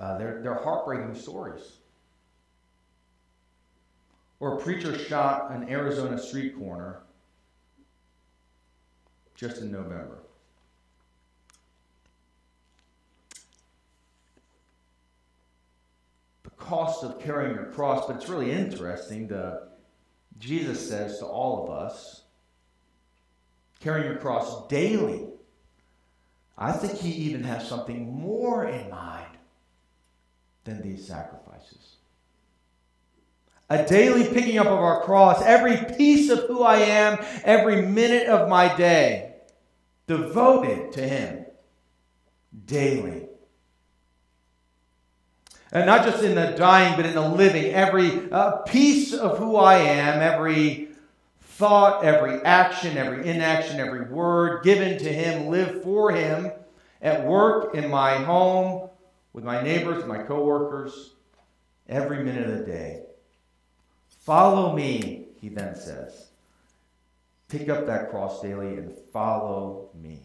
Uh, 0.00 0.18
they're, 0.18 0.42
they're 0.42 0.54
heartbreaking 0.54 1.14
stories 1.14 1.81
or 4.42 4.58
a 4.58 4.60
preacher 4.60 4.98
shot 4.98 5.52
an 5.52 5.68
Arizona 5.68 6.18
street 6.18 6.58
corner 6.58 6.98
just 9.36 9.62
in 9.62 9.70
November. 9.70 10.18
The 16.42 16.50
cost 16.50 17.04
of 17.04 17.22
carrying 17.22 17.54
your 17.54 17.66
cross, 17.66 18.08
but 18.08 18.16
it's 18.16 18.28
really 18.28 18.50
interesting. 18.50 19.28
The, 19.28 19.68
Jesus 20.40 20.88
says 20.88 21.20
to 21.20 21.26
all 21.26 21.62
of 21.62 21.70
us, 21.70 22.22
carrying 23.78 24.08
your 24.10 24.18
cross 24.18 24.66
daily. 24.66 25.22
I 26.58 26.72
think 26.72 26.98
he 26.98 27.10
even 27.10 27.44
has 27.44 27.68
something 27.68 28.12
more 28.12 28.66
in 28.66 28.90
mind 28.90 29.36
than 30.64 30.82
these 30.82 31.06
sacrifices 31.06 31.98
a 33.72 33.86
daily 33.86 34.28
picking 34.28 34.58
up 34.58 34.66
of 34.66 34.78
our 34.78 35.02
cross, 35.02 35.42
every 35.42 35.78
piece 35.96 36.28
of 36.28 36.40
who 36.40 36.62
I 36.62 36.76
am, 36.76 37.18
every 37.42 37.80
minute 37.80 38.28
of 38.28 38.48
my 38.48 38.74
day, 38.76 39.32
devoted 40.06 40.92
to 40.92 41.00
Him 41.00 41.46
daily. 42.66 43.28
And 45.72 45.86
not 45.86 46.04
just 46.04 46.22
in 46.22 46.34
the 46.34 46.48
dying, 46.48 46.96
but 46.96 47.06
in 47.06 47.14
the 47.14 47.26
living, 47.26 47.72
every 47.72 48.30
uh, 48.30 48.58
piece 48.58 49.14
of 49.14 49.38
who 49.38 49.56
I 49.56 49.76
am, 49.76 50.20
every 50.20 50.88
thought, 51.40 52.04
every 52.04 52.42
action, 52.42 52.98
every 52.98 53.26
inaction, 53.26 53.80
every 53.80 54.04
word 54.04 54.64
given 54.64 54.98
to 54.98 55.10
Him, 55.10 55.46
live 55.46 55.82
for 55.82 56.12
Him 56.12 56.52
at 57.00 57.24
work, 57.24 57.74
in 57.74 57.88
my 57.88 58.16
home, 58.16 58.90
with 59.32 59.44
my 59.44 59.62
neighbors, 59.62 60.04
my 60.04 60.22
coworkers, 60.22 61.14
every 61.88 62.22
minute 62.22 62.50
of 62.50 62.58
the 62.58 62.64
day. 62.64 63.02
Follow 64.22 64.74
me, 64.74 65.26
he 65.40 65.48
then 65.48 65.74
says. 65.74 66.28
Pick 67.48 67.68
up 67.68 67.86
that 67.86 68.10
cross 68.10 68.40
daily 68.40 68.78
and 68.78 68.94
follow 69.12 69.90
me. 69.94 70.20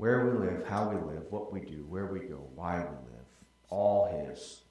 where 0.00 0.24
we 0.24 0.46
live, 0.46 0.66
how 0.66 0.88
we 0.88 0.94
live, 1.12 1.24
what 1.28 1.52
we 1.52 1.60
do, 1.60 1.84
where 1.86 2.06
we 2.06 2.20
go, 2.20 2.42
why 2.54 2.78
we 2.78 2.84
live. 2.84 3.26
All 3.68 4.26
His. 4.26 4.62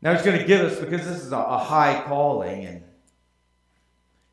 Now 0.00 0.12
He's 0.14 0.22
going 0.22 0.38
to 0.38 0.44
give 0.44 0.60
us, 0.60 0.78
because 0.78 1.04
this 1.04 1.20
is 1.20 1.32
a, 1.32 1.58
high 1.58 2.04
calling, 2.06 2.64
and 2.64 2.84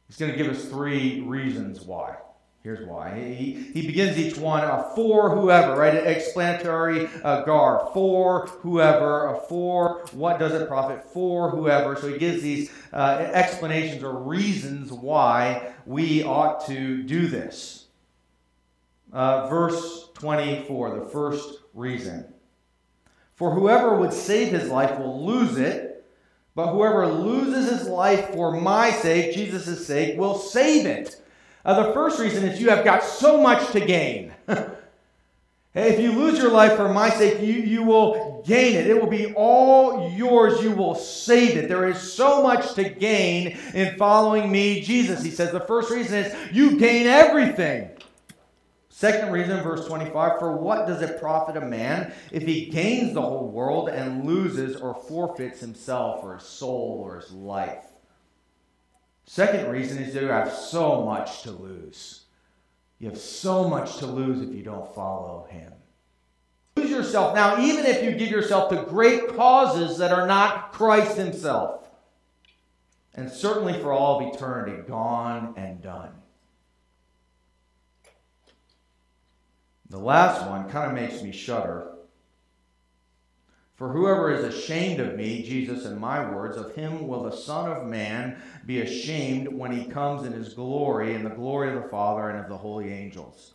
He's 0.08 0.18
going 0.18 0.32
to 0.32 0.38
give 0.38 0.50
us 0.50 0.66
three 0.66 1.22
reasons 1.22 1.82
why. 1.82 2.18
Here's 2.64 2.88
why. 2.88 3.20
He, 3.20 3.52
he 3.74 3.86
begins 3.86 4.18
each 4.18 4.38
one 4.38 4.64
uh, 4.64 4.84
for 4.96 5.36
whoever, 5.36 5.76
right? 5.76 5.96
Explanatory 5.96 7.10
uh, 7.22 7.42
gar. 7.42 7.90
For 7.94 8.48
whoever. 8.62 9.36
Uh, 9.36 9.40
for 9.50 10.06
what 10.14 10.40
does 10.40 10.54
it 10.54 10.70
profit? 10.70 11.04
For 11.04 11.50
whoever. 11.50 11.98
So 11.98 12.08
he 12.08 12.18
gives 12.18 12.42
these 12.42 12.72
uh, 12.94 13.30
explanations 13.34 14.02
or 14.02 14.18
reasons 14.18 14.94
why 14.94 15.74
we 15.86 16.24
ought 16.24 16.66
to 16.68 17.04
do 17.04 17.28
this. 17.28 17.88
Uh, 19.12 19.50
verse 19.50 20.08
24, 20.14 21.00
the 21.00 21.06
first 21.08 21.60
reason. 21.74 22.34
For 23.36 23.52
whoever 23.52 23.98
would 23.98 24.14
save 24.14 24.54
his 24.54 24.70
life 24.70 24.98
will 24.98 25.26
lose 25.26 25.58
it, 25.58 26.06
but 26.56 26.72
whoever 26.72 27.08
loses 27.08 27.70
his 27.70 27.90
life 27.90 28.30
for 28.30 28.58
my 28.58 28.90
sake, 28.90 29.36
Jesus' 29.36 29.86
sake, 29.86 30.18
will 30.18 30.38
save 30.38 30.86
it. 30.86 31.20
Uh, 31.66 31.84
the 31.84 31.94
first 31.94 32.20
reason 32.20 32.44
is 32.44 32.60
you 32.60 32.70
have 32.70 32.84
got 32.84 33.04
so 33.04 33.42
much 33.42 33.72
to 33.72 33.80
gain. 33.80 34.34
if 35.74 36.00
you 36.00 36.12
lose 36.12 36.38
your 36.38 36.52
life 36.52 36.76
for 36.76 36.90
my 36.90 37.10
sake, 37.10 37.40
you, 37.40 37.54
you 37.54 37.84
will 37.84 38.44
gain 38.46 38.76
it. 38.76 38.88
It 38.88 39.00
will 39.00 39.10
be 39.10 39.34
all 39.34 40.12
yours. 40.12 40.62
You 40.62 40.72
will 40.72 40.96
save 40.96 41.56
it. 41.56 41.70
There 41.70 41.88
is 41.88 42.14
so 42.14 42.44
much 42.44 42.74
to 42.74 42.90
gain 42.90 43.58
in 43.74 43.98
following 43.98 44.52
me, 44.52 44.82
Jesus. 44.82 45.24
He 45.24 45.32
says 45.32 45.52
the 45.52 45.62
first 45.62 45.90
reason 45.90 46.26
is 46.26 46.36
you 46.52 46.78
gain 46.78 47.08
everything. 47.08 47.90
Second 48.90 49.32
reason, 49.32 49.64
verse 49.64 49.88
25 49.88 50.40
For 50.40 50.56
what 50.56 50.86
does 50.86 51.02
it 51.02 51.20
profit 51.20 51.58
a 51.58 51.62
man 51.62 52.14
if 52.32 52.44
he 52.44 52.66
gains 52.66 53.14
the 53.14 53.22
whole 53.22 53.50
world 53.50 53.90
and 53.90 54.26
loses 54.26 54.76
or 54.76 54.94
forfeits 54.94 55.62
himself 55.62 56.24
or 56.24 56.36
his 56.36 56.44
soul 56.44 57.02
or 57.06 57.20
his 57.20 57.32
life? 57.32 57.93
Second 59.26 59.70
reason 59.70 59.98
is 60.00 60.16
you 60.16 60.28
have 60.28 60.52
so 60.54 61.06
much 61.06 61.44
to 61.44 61.52
lose. 61.52 62.24
You 63.00 63.10
have 63.10 63.18
so 63.18 63.68
much 63.68 63.98
to 63.98 64.06
lose 64.06 64.42
if 64.42 64.54
you 64.54 64.64
don't 64.64 64.94
follow 64.94 65.48
him. 65.50 65.74
Lose 66.76 66.90
yourself. 66.90 67.36
Now, 67.36 67.62
even 67.62 67.86
if 67.86 68.04
you 68.04 68.12
give 68.12 68.30
yourself 68.30 68.70
to 68.70 68.84
great 68.84 69.36
causes 69.36 69.98
that 69.98 70.12
are 70.12 70.28
not 70.28 70.74
Christ 70.74 71.18
himself, 71.18 71.88
and 73.16 73.32
certainly 73.32 73.74
for 73.74 73.92
all 73.92 74.20
of 74.20 74.34
eternity, 74.34 74.82
gone 74.88 75.54
and 75.56 75.82
done. 75.82 76.12
The 79.90 80.00
last 80.00 80.50
one 80.50 80.70
kind 80.70 80.88
of 80.88 80.96
makes 80.96 81.22
me 81.22 81.32
shudder 81.32 81.93
for 83.76 83.92
whoever 83.92 84.32
is 84.32 84.44
ashamed 84.44 85.00
of 85.00 85.16
me, 85.16 85.42
Jesus 85.44 85.86
and 85.86 86.00
my 86.00 86.32
words, 86.32 86.58
of 86.58 86.76
him 86.76 87.08
will 87.08 87.24
the 87.24 87.36
Son 87.36 87.72
of 87.72 87.88
Man 87.88 88.42
be 88.66 88.82
ashamed 88.82 89.48
when 89.48 89.72
he 89.72 89.86
comes 89.86 90.26
in 90.26 90.34
his 90.34 90.54
glory, 90.54 91.16
in 91.16 91.24
the 91.24 91.30
glory 91.32 91.70
of 91.70 91.82
the 91.82 91.90
Father 91.90 92.30
and 92.30 92.40
of 92.40 92.50
the 92.50 92.58
holy 92.58 92.94
angels. 92.94 93.54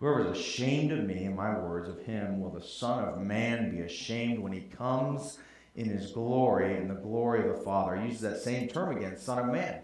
Whoever 0.00 0.30
is 0.30 0.38
ashamed 0.38 0.92
of 0.92 1.04
me 1.04 1.24
and 1.24 1.36
my 1.36 1.58
words, 1.58 1.88
of 1.88 2.04
him 2.06 2.40
will 2.40 2.50
the 2.50 2.62
Son 2.62 3.04
of 3.04 3.20
Man 3.20 3.70
be 3.70 3.80
ashamed 3.80 4.38
when 4.38 4.52
he 4.52 4.60
comes 4.60 5.38
in 5.74 5.88
his 5.88 6.12
glory, 6.12 6.76
in 6.76 6.88
the 6.88 6.94
glory 6.94 7.48
of 7.48 7.56
the 7.56 7.62
Father. 7.64 7.96
He 7.96 8.06
uses 8.06 8.22
that 8.22 8.38
same 8.38 8.68
term 8.68 8.96
again, 8.96 9.18
Son 9.18 9.38
of 9.38 9.46
Man. 9.52 9.82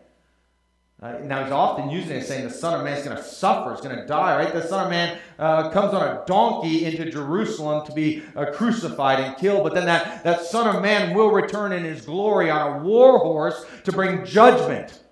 Uh, 1.03 1.19
now 1.25 1.43
he's 1.43 1.53
often 1.53 1.91
using 1.91 2.17
it 2.17 2.25
saying 2.25 2.45
the 2.45 2.55
Son 2.55 2.79
of 2.79 2.85
Man 2.85 2.97
is 2.97 3.05
going 3.05 3.17
to 3.17 3.23
suffer, 3.23 3.75
is 3.75 3.81
going 3.81 3.97
to 3.97 4.07
die, 4.07 4.37
right? 4.37 4.53
The 4.53 4.67
Son 4.67 4.85
of 4.85 4.91
Man 4.91 5.19
uh, 5.39 5.71
comes 5.71 5.93
on 5.93 6.03
a 6.03 6.25
donkey 6.25 6.85
into 6.85 7.11
Jerusalem 7.11 7.85
to 7.87 7.93
be 7.93 8.23
uh, 8.37 8.47
crucified 8.53 9.21
and 9.21 9.37
killed, 9.37 9.65
but 9.65 9.75
then 9.75 9.87
that, 9.87 10.23
that 10.25 10.43
Son 10.43 10.75
of 10.75 10.81
Man 10.81 11.15
will 11.15 11.31
return 11.31 11.73
in 11.73 11.85
his 11.85 12.03
glory 12.03 12.49
on 12.49 12.81
a 12.81 12.83
war 12.85 13.19
horse 13.19 13.67
to 13.85 13.93
bring 13.93 14.25
judgment. 14.25 15.03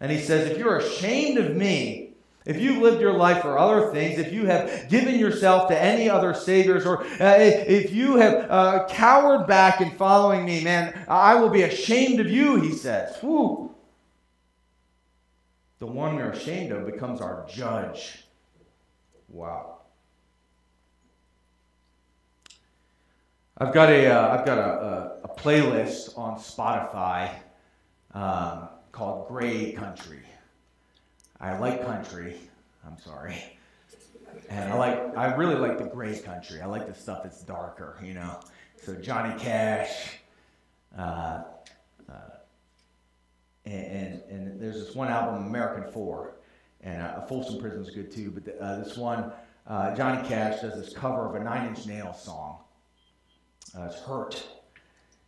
And 0.00 0.12
he 0.12 0.18
says, 0.18 0.50
if 0.50 0.58
you're 0.58 0.78
ashamed 0.78 1.38
of 1.38 1.56
me, 1.56 2.07
if 2.48 2.58
you've 2.58 2.78
lived 2.78 3.00
your 3.00 3.12
life 3.12 3.42
for 3.42 3.58
other 3.58 3.92
things, 3.92 4.18
if 4.18 4.32
you 4.32 4.46
have 4.46 4.88
given 4.88 5.18
yourself 5.18 5.68
to 5.68 5.78
any 5.78 6.08
other 6.08 6.32
saviors, 6.32 6.86
or 6.86 7.04
uh, 7.04 7.36
if 7.38 7.92
you 7.92 8.16
have 8.16 8.50
uh, 8.50 8.86
cowered 8.88 9.46
back 9.46 9.82
in 9.82 9.90
following 9.92 10.46
me, 10.46 10.64
man, 10.64 11.04
I 11.08 11.34
will 11.34 11.50
be 11.50 11.62
ashamed 11.62 12.20
of 12.20 12.30
you, 12.30 12.58
he 12.58 12.72
says. 12.72 13.14
Whew. 13.20 13.74
The 15.78 15.86
one 15.86 16.16
we're 16.16 16.30
ashamed 16.30 16.72
of 16.72 16.86
becomes 16.86 17.20
our 17.20 17.46
judge. 17.48 18.24
Wow. 19.28 19.80
I've 23.58 23.74
got 23.74 23.90
a, 23.90 24.04
have 24.04 24.40
uh, 24.40 24.44
got 24.44 24.58
a, 24.58 24.62
a, 24.62 25.20
a, 25.24 25.28
playlist 25.36 26.16
on 26.16 26.38
Spotify 26.38 27.30
um, 28.14 28.68
called 28.90 29.28
Gray 29.28 29.72
Country. 29.72 30.22
I 31.40 31.56
like 31.58 31.84
country. 31.84 32.36
I'm 32.86 32.98
sorry. 32.98 33.36
And 34.48 34.72
I 34.72 34.76
like, 34.76 35.16
I 35.16 35.34
really 35.34 35.54
like 35.54 35.78
the 35.78 35.84
gray 35.84 36.18
country. 36.18 36.60
I 36.60 36.66
like 36.66 36.86
the 36.86 36.94
stuff 36.94 37.22
that's 37.22 37.42
darker, 37.42 37.96
you 38.02 38.14
know. 38.14 38.40
So 38.82 38.94
Johnny 38.94 39.38
Cash, 39.38 40.18
uh, 40.96 41.42
uh, 42.08 42.12
and, 43.64 43.86
and, 43.86 44.22
and, 44.30 44.60
there's 44.60 44.84
this 44.84 44.94
one 44.94 45.08
album, 45.08 45.46
American 45.46 45.92
Four, 45.92 46.36
and 46.80 47.02
uh, 47.02 47.20
Folsom 47.26 47.60
Prison's 47.60 47.90
good 47.90 48.10
too. 48.10 48.30
But 48.30 48.44
the, 48.44 48.62
uh, 48.62 48.82
this 48.82 48.96
one, 48.96 49.32
uh, 49.66 49.94
Johnny 49.94 50.26
Cash 50.26 50.62
does 50.62 50.74
this 50.80 50.94
cover 50.94 51.28
of 51.28 51.34
a 51.34 51.44
Nine 51.44 51.68
Inch 51.68 51.86
Nails 51.86 52.22
song. 52.22 52.58
Uh, 53.76 53.82
it's 53.82 54.00
Hurt, 54.00 54.46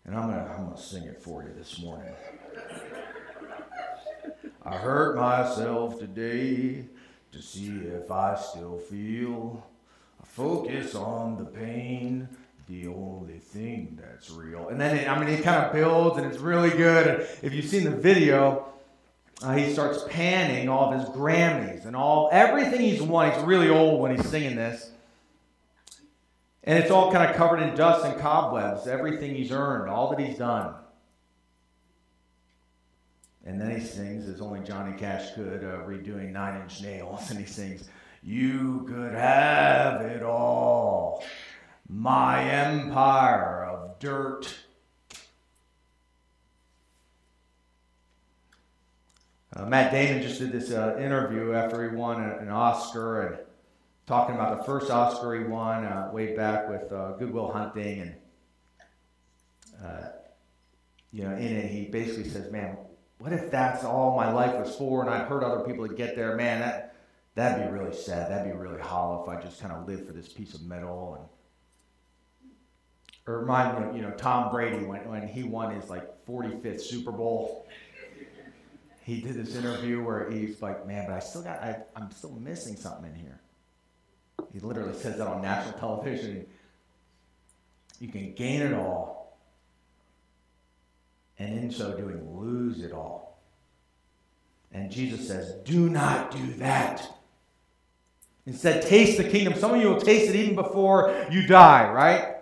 and 0.06 0.16
I'm 0.16 0.30
gonna 0.30 0.54
I'm 0.56 0.64
gonna 0.66 0.78
sing 0.78 1.04
it 1.04 1.22
for 1.22 1.42
you 1.42 1.52
this 1.56 1.80
morning. 1.80 2.14
I 4.70 4.76
hurt 4.76 5.16
myself 5.16 5.98
today 5.98 6.84
to 7.32 7.42
see 7.42 7.76
if 7.78 8.08
I 8.08 8.36
still 8.36 8.78
feel. 8.78 9.66
I 10.22 10.24
focus 10.24 10.94
on 10.94 11.38
the 11.38 11.44
pain, 11.44 12.28
the 12.68 12.86
only 12.86 13.40
thing 13.40 13.98
that's 14.00 14.30
real. 14.30 14.68
And 14.68 14.80
then, 14.80 14.96
it, 14.96 15.08
I 15.08 15.18
mean, 15.18 15.28
it 15.28 15.42
kind 15.42 15.66
of 15.66 15.72
builds 15.72 16.18
and 16.18 16.26
it's 16.26 16.38
really 16.38 16.70
good. 16.70 17.26
If 17.42 17.52
you've 17.52 17.64
seen 17.64 17.82
the 17.82 17.90
video, 17.90 18.72
uh, 19.42 19.56
he 19.56 19.72
starts 19.72 20.04
panning 20.08 20.68
all 20.68 20.94
of 20.94 21.00
his 21.00 21.08
Grammys 21.16 21.84
and 21.84 21.96
all 21.96 22.28
everything 22.30 22.80
he's 22.80 23.02
won. 23.02 23.32
He's 23.32 23.42
really 23.42 23.70
old 23.70 24.00
when 24.00 24.14
he's 24.14 24.28
singing 24.28 24.54
this. 24.54 24.92
And 26.62 26.78
it's 26.78 26.92
all 26.92 27.10
kind 27.10 27.28
of 27.28 27.34
covered 27.34 27.58
in 27.58 27.74
dust 27.74 28.04
and 28.04 28.20
cobwebs, 28.20 28.86
everything 28.86 29.34
he's 29.34 29.50
earned, 29.50 29.90
all 29.90 30.10
that 30.10 30.20
he's 30.20 30.38
done. 30.38 30.74
And 33.44 33.60
then 33.60 33.78
he 33.78 33.84
sings, 33.84 34.28
as 34.28 34.40
only 34.40 34.60
Johnny 34.60 34.96
Cash 34.98 35.34
could, 35.34 35.64
uh, 35.64 35.78
redoing 35.86 36.32
Nine 36.32 36.60
Inch 36.60 36.82
Nails, 36.82 37.30
and 37.30 37.38
he 37.38 37.46
sings, 37.46 37.88
You 38.22 38.84
could 38.88 39.14
have 39.14 40.02
it 40.02 40.22
all, 40.22 41.24
my 41.88 42.44
empire 42.44 43.64
of 43.64 43.98
dirt. 43.98 44.54
Uh, 49.56 49.66
Matt 49.66 49.90
Damon 49.90 50.22
just 50.22 50.38
did 50.38 50.52
this 50.52 50.70
uh, 50.70 50.96
interview 51.00 51.54
after 51.54 51.90
he 51.90 51.96
won 51.96 52.22
an 52.22 52.48
Oscar 52.48 53.22
and 53.22 53.38
talking 54.06 54.36
about 54.36 54.58
the 54.58 54.64
first 54.64 54.90
Oscar 54.90 55.34
he 55.34 55.44
won 55.44 55.84
uh, 55.84 56.10
way 56.12 56.36
back 56.36 56.68
with 56.68 56.92
uh, 56.92 57.12
Good 57.12 57.32
Will 57.32 57.50
Hunting. 57.50 58.00
And, 58.00 58.14
uh, 59.84 60.08
you 61.12 61.24
know, 61.24 61.32
in 61.32 61.56
it, 61.56 61.70
he 61.70 61.86
basically 61.86 62.28
says, 62.30 62.50
Man, 62.52 62.76
what 63.20 63.34
if 63.34 63.50
that's 63.50 63.84
all 63.84 64.16
my 64.16 64.32
life 64.32 64.54
was 64.54 64.74
for 64.74 65.02
and 65.02 65.10
I'd 65.10 65.28
hurt 65.28 65.44
other 65.44 65.62
people 65.62 65.86
to 65.86 65.94
get 65.94 66.16
there? 66.16 66.36
Man, 66.36 66.60
that, 66.60 66.96
that'd 67.34 67.66
be 67.66 67.70
really 67.70 67.94
sad. 67.94 68.30
That'd 68.30 68.50
be 68.50 68.58
really 68.58 68.80
hollow 68.80 69.22
if 69.22 69.28
I 69.28 69.38
just 69.42 69.60
kind 69.60 69.74
of 69.74 69.86
lived 69.86 70.06
for 70.06 70.14
this 70.14 70.26
piece 70.26 70.54
of 70.54 70.62
metal. 70.62 71.18
And 71.18 71.28
or 73.26 73.40
remind 73.40 73.92
me 73.92 73.96
you 73.98 74.02
know, 74.02 74.12
Tom 74.12 74.50
Brady 74.50 74.86
when, 74.86 75.06
when 75.06 75.28
he 75.28 75.42
won 75.42 75.74
his 75.74 75.90
like 75.90 76.24
45th 76.26 76.80
Super 76.80 77.12
Bowl. 77.12 77.68
He 79.02 79.20
did 79.20 79.34
this 79.34 79.54
interview 79.54 80.02
where 80.02 80.30
he's 80.30 80.62
like, 80.62 80.86
man, 80.86 81.04
but 81.06 81.14
I 81.14 81.18
still 81.18 81.42
got, 81.42 81.62
I, 81.62 81.76
I'm 81.94 82.10
still 82.12 82.32
missing 82.32 82.76
something 82.76 83.04
in 83.04 83.14
here. 83.14 83.38
He 84.50 84.60
literally 84.60 84.94
says 84.94 85.18
that 85.18 85.26
on 85.26 85.42
national 85.42 85.78
television. 85.78 86.46
You 87.98 88.08
can 88.08 88.32
gain 88.32 88.62
it 88.62 88.72
all 88.72 89.19
and 91.40 91.58
in 91.58 91.70
so 91.70 91.96
doing 91.96 92.38
lose 92.38 92.84
it 92.84 92.92
all. 92.92 93.38
And 94.72 94.90
Jesus 94.90 95.26
says, 95.26 95.54
Do 95.64 95.88
not 95.88 96.30
do 96.30 96.52
that. 96.54 97.16
Instead, 98.46 98.82
taste 98.82 99.16
the 99.16 99.24
kingdom. 99.24 99.54
Some 99.54 99.74
of 99.74 99.80
you 99.80 99.88
will 99.88 100.00
taste 100.00 100.32
it 100.32 100.36
even 100.36 100.54
before 100.54 101.26
you 101.30 101.46
die, 101.46 101.90
right? 101.90 102.36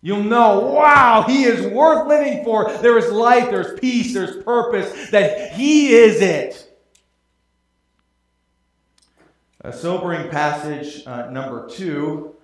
You'll 0.00 0.24
know, 0.24 0.60
wow, 0.60 1.24
he 1.26 1.44
is 1.44 1.66
worth 1.66 2.08
living 2.08 2.44
for. 2.44 2.72
There 2.78 2.96
is 2.98 3.10
life, 3.10 3.50
there's 3.50 3.78
peace, 3.78 4.14
there's 4.14 4.42
purpose, 4.44 5.10
that 5.10 5.52
he 5.52 5.92
is 5.92 6.20
it. 6.20 6.64
A 9.60 9.72
sobering 9.72 10.30
passage 10.30 11.02
uh, 11.06 11.30
number 11.30 11.68
two. 11.68 12.34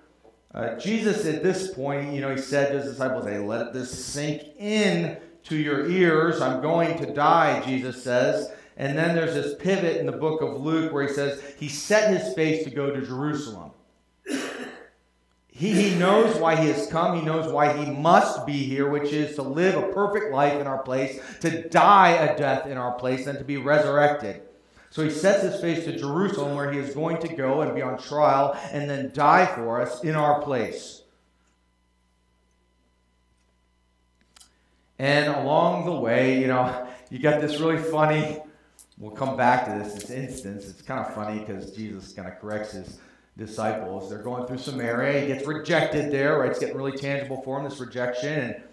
Uh, 0.53 0.77
Jesus, 0.77 1.25
at 1.25 1.43
this 1.43 1.73
point, 1.73 2.13
you 2.13 2.21
know, 2.21 2.33
he 2.33 2.41
said 2.41 2.71
to 2.71 2.79
his 2.79 2.91
disciples, 2.91 3.25
"Hey, 3.25 3.39
let 3.39 3.73
this 3.73 3.91
sink 3.91 4.43
in 4.57 5.17
to 5.45 5.55
your 5.55 5.89
ears. 5.89 6.41
I'm 6.41 6.61
going 6.61 6.97
to 6.99 7.13
die," 7.13 7.61
Jesus 7.65 8.03
says. 8.03 8.51
And 8.77 8.97
then 8.97 9.15
there's 9.15 9.33
this 9.33 9.55
pivot 9.55 9.97
in 9.97 10.05
the 10.05 10.11
book 10.11 10.41
of 10.41 10.59
Luke 10.59 10.91
where 10.91 11.07
he 11.07 11.13
says 11.13 11.41
he 11.57 11.69
set 11.69 12.11
his 12.11 12.33
face 12.33 12.65
to 12.65 12.69
go 12.69 12.91
to 12.91 13.05
Jerusalem. 13.05 13.71
He, 15.47 15.71
he 15.71 15.95
knows 15.95 16.37
why 16.37 16.57
he 16.57 16.67
has 16.67 16.87
come. 16.87 17.17
He 17.17 17.25
knows 17.25 17.49
why 17.49 17.71
he 17.71 17.89
must 17.89 18.45
be 18.45 18.65
here, 18.65 18.89
which 18.89 19.13
is 19.13 19.35
to 19.35 19.41
live 19.41 19.75
a 19.75 19.93
perfect 19.93 20.33
life 20.33 20.59
in 20.59 20.67
our 20.67 20.79
place, 20.79 21.21
to 21.39 21.69
die 21.69 22.09
a 22.09 22.37
death 22.37 22.67
in 22.67 22.77
our 22.77 22.91
place, 22.95 23.25
and 23.25 23.37
to 23.37 23.45
be 23.45 23.55
resurrected. 23.55 24.41
So 24.89 25.01
he 25.01 25.09
sets 25.09 25.43
his 25.43 25.61
face 25.61 25.85
to 25.85 25.97
Jerusalem, 25.97 26.55
where 26.55 26.73
he 26.73 26.79
is 26.79 26.93
going 26.93 27.19
to 27.19 27.33
go 27.33 27.61
and 27.61 27.73
be 27.73 27.81
on 27.81 27.97
trial 27.97 28.57
and 28.73 28.89
then 28.89 29.11
die 29.13 29.45
for 29.45 29.81
us 29.81 30.03
in 30.03 30.15
our 30.15 30.41
place. 30.41 31.03
And 34.99 35.27
along 35.27 35.85
the 35.85 35.93
way, 35.93 36.39
you 36.39 36.47
know, 36.47 36.87
you 37.09 37.19
got 37.19 37.41
this 37.41 37.59
really 37.59 37.81
funny. 37.81 38.39
We'll 38.97 39.11
come 39.11 39.35
back 39.35 39.65
to 39.65 39.83
this, 39.83 39.93
this 39.93 40.09
instance. 40.09 40.69
It's 40.69 40.81
kind 40.81 41.05
of 41.05 41.13
funny 41.13 41.39
because 41.39 41.71
Jesus 41.71 42.13
kind 42.13 42.27
of 42.27 42.39
corrects 42.39 42.71
his 42.71 42.99
disciples. 43.37 44.09
They're 44.09 44.23
going 44.23 44.47
through 44.47 44.59
Samaria. 44.59 45.21
He 45.21 45.27
gets 45.27 45.45
rejected 45.45 46.11
there, 46.11 46.39
right? 46.39 46.49
It's 46.49 46.59
getting 46.59 46.77
really 46.77 46.97
tangible 46.97 47.41
for 47.41 47.59
him, 47.59 47.65
this 47.65 47.79
rejection. 47.79 48.39
And, 48.39 48.63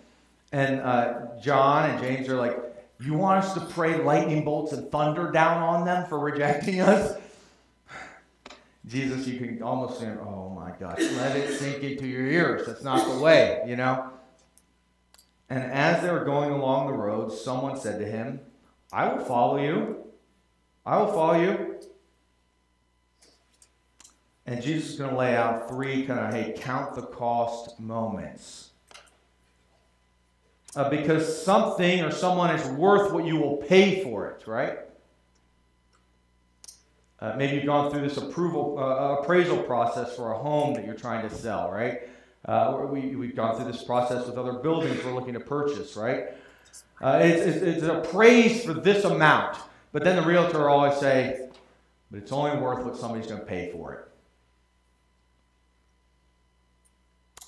and 0.52 0.80
uh, 0.80 1.40
John 1.42 1.90
and 1.90 2.00
James 2.00 2.28
are 2.28 2.36
like, 2.36 2.56
You 3.00 3.14
want 3.14 3.44
us 3.44 3.54
to 3.54 3.60
pray 3.60 4.02
lightning 4.02 4.44
bolts 4.44 4.72
and 4.72 4.90
thunder 4.92 5.32
down 5.32 5.62
on 5.62 5.84
them 5.84 6.06
for 6.06 6.20
rejecting 6.20 6.80
us? 6.82 7.18
Jesus, 8.86 9.26
you 9.26 9.38
can 9.38 9.62
almost 9.62 9.98
say, 9.98 10.06
Oh 10.24 10.50
my 10.50 10.72
gosh, 10.78 11.00
let 11.00 11.36
it 11.36 11.58
sink 11.58 11.82
into 11.82 12.06
your 12.06 12.26
ears. 12.26 12.66
That's 12.66 12.84
not 12.84 13.12
the 13.12 13.20
way, 13.20 13.62
you 13.66 13.74
know? 13.76 14.10
And 15.52 15.70
as 15.70 16.02
they 16.02 16.10
were 16.10 16.24
going 16.24 16.50
along 16.50 16.86
the 16.86 16.94
road, 16.94 17.30
someone 17.30 17.78
said 17.78 17.98
to 17.98 18.06
him, 18.06 18.40
I 18.90 19.12
will 19.12 19.22
follow 19.22 19.58
you. 19.58 20.06
I 20.86 20.96
will 20.96 21.12
follow 21.12 21.38
you. 21.38 21.78
And 24.46 24.62
Jesus 24.62 24.92
is 24.92 24.98
going 24.98 25.10
to 25.10 25.16
lay 25.18 25.36
out 25.36 25.68
three 25.68 26.06
kind 26.06 26.20
of, 26.20 26.32
hey, 26.32 26.54
count 26.56 26.94
the 26.94 27.02
cost 27.02 27.78
moments. 27.78 28.70
Uh, 30.74 30.88
because 30.88 31.44
something 31.44 32.00
or 32.00 32.10
someone 32.10 32.48
is 32.54 32.66
worth 32.68 33.12
what 33.12 33.26
you 33.26 33.36
will 33.36 33.58
pay 33.58 34.02
for 34.02 34.28
it, 34.28 34.46
right? 34.46 34.78
Uh, 37.20 37.34
maybe 37.36 37.56
you've 37.56 37.66
gone 37.66 37.90
through 37.90 38.08
this 38.08 38.16
approval 38.16 38.78
uh, 38.78 39.20
appraisal 39.20 39.62
process 39.64 40.16
for 40.16 40.32
a 40.32 40.38
home 40.38 40.72
that 40.72 40.86
you're 40.86 40.94
trying 40.94 41.28
to 41.28 41.34
sell, 41.34 41.70
right? 41.70 42.08
Uh, 42.44 42.86
we, 42.90 43.14
we've 43.14 43.36
gone 43.36 43.56
through 43.56 43.70
this 43.70 43.84
process 43.84 44.26
with 44.26 44.36
other 44.36 44.54
buildings 44.54 45.02
we're 45.04 45.14
looking 45.14 45.34
to 45.34 45.40
purchase, 45.40 45.96
right? 45.96 46.28
Uh, 47.00 47.20
it's, 47.22 47.42
it's, 47.42 47.62
it's 47.62 47.82
appraised 47.82 48.64
for 48.64 48.74
this 48.74 49.04
amount, 49.04 49.56
but 49.92 50.02
then 50.04 50.16
the 50.16 50.22
realtor 50.22 50.58
will 50.58 50.66
always 50.66 50.98
say, 50.98 51.48
but 52.10 52.18
it's 52.18 52.32
only 52.32 52.60
worth 52.60 52.84
what 52.84 52.96
somebody's 52.96 53.26
going 53.26 53.40
to 53.40 53.46
pay 53.46 53.70
for 53.72 53.94
it. 53.94 54.08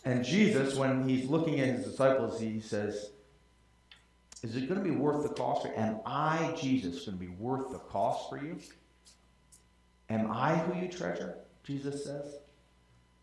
And 0.05 0.25
Jesus, 0.25 0.75
when 0.75 1.09
he's 1.09 1.29
looking 1.29 1.61
at 1.61 1.69
his 1.69 1.87
disciples, 1.87 2.41
he 2.41 2.61
says, 2.61 3.11
Is 4.43 4.55
it 4.55 4.69
going 4.69 4.83
to 4.83 4.85
be 4.85 4.95
worth 4.95 5.23
the 5.23 5.35
cost? 5.35 5.63
For, 5.63 5.73
Am 5.79 6.01
I, 6.05 6.55
Jesus, 6.61 7.07
going 7.07 7.19
to 7.19 7.25
be 7.25 7.33
worth 7.33 7.71
the 7.71 7.79
cost 7.79 8.29
for 8.29 8.37
you? 8.37 8.59
Am 10.11 10.31
I 10.31 10.57
who 10.57 10.79
you 10.81 10.89
treasure? 10.89 11.37
Jesus 11.63 12.05
says. 12.05 12.37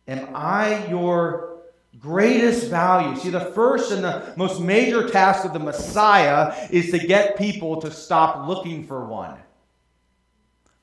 Am 0.08 0.30
I 0.34 0.88
your 0.88 1.51
greatest 2.00 2.68
value? 2.68 3.18
See, 3.20 3.30
the 3.30 3.40
first 3.40 3.92
and 3.92 4.04
the 4.04 4.34
most 4.38 4.62
major 4.62 5.08
task 5.08 5.46
of 5.46 5.54
the 5.54 5.60
Messiah 5.60 6.68
is 6.72 6.92
to 6.92 7.00
get 7.00 7.38
people 7.38 7.82
to 7.82 7.92
stop 7.92 8.48
looking 8.48 8.86
for 8.88 9.06
one. 9.06 9.38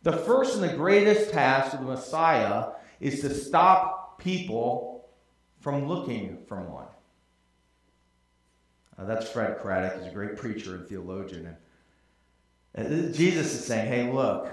The 0.03 0.13
first 0.13 0.55
and 0.55 0.65
the 0.65 0.77
greatest 0.77 1.33
task 1.33 1.75
of 1.75 1.81
the 1.81 1.87
Messiah 1.87 2.71
is 3.01 3.21
to 3.21 3.35
stop 3.35 4.19
people 4.19 5.09
from 5.61 5.89
looking 5.89 6.39
for 6.47 6.61
one. 6.61 6.87
Uh, 8.97 9.05
that's 9.05 9.29
Fred 9.29 9.59
Craddock. 9.59 9.99
He's 9.99 10.11
a 10.11 10.15
great 10.15 10.37
preacher 10.37 10.75
and 10.75 10.87
theologian. 10.87 11.57
And 12.75 13.11
uh, 13.11 13.13
Jesus 13.13 13.55
is 13.55 13.65
saying, 13.65 13.89
hey, 13.89 14.13
look, 14.13 14.51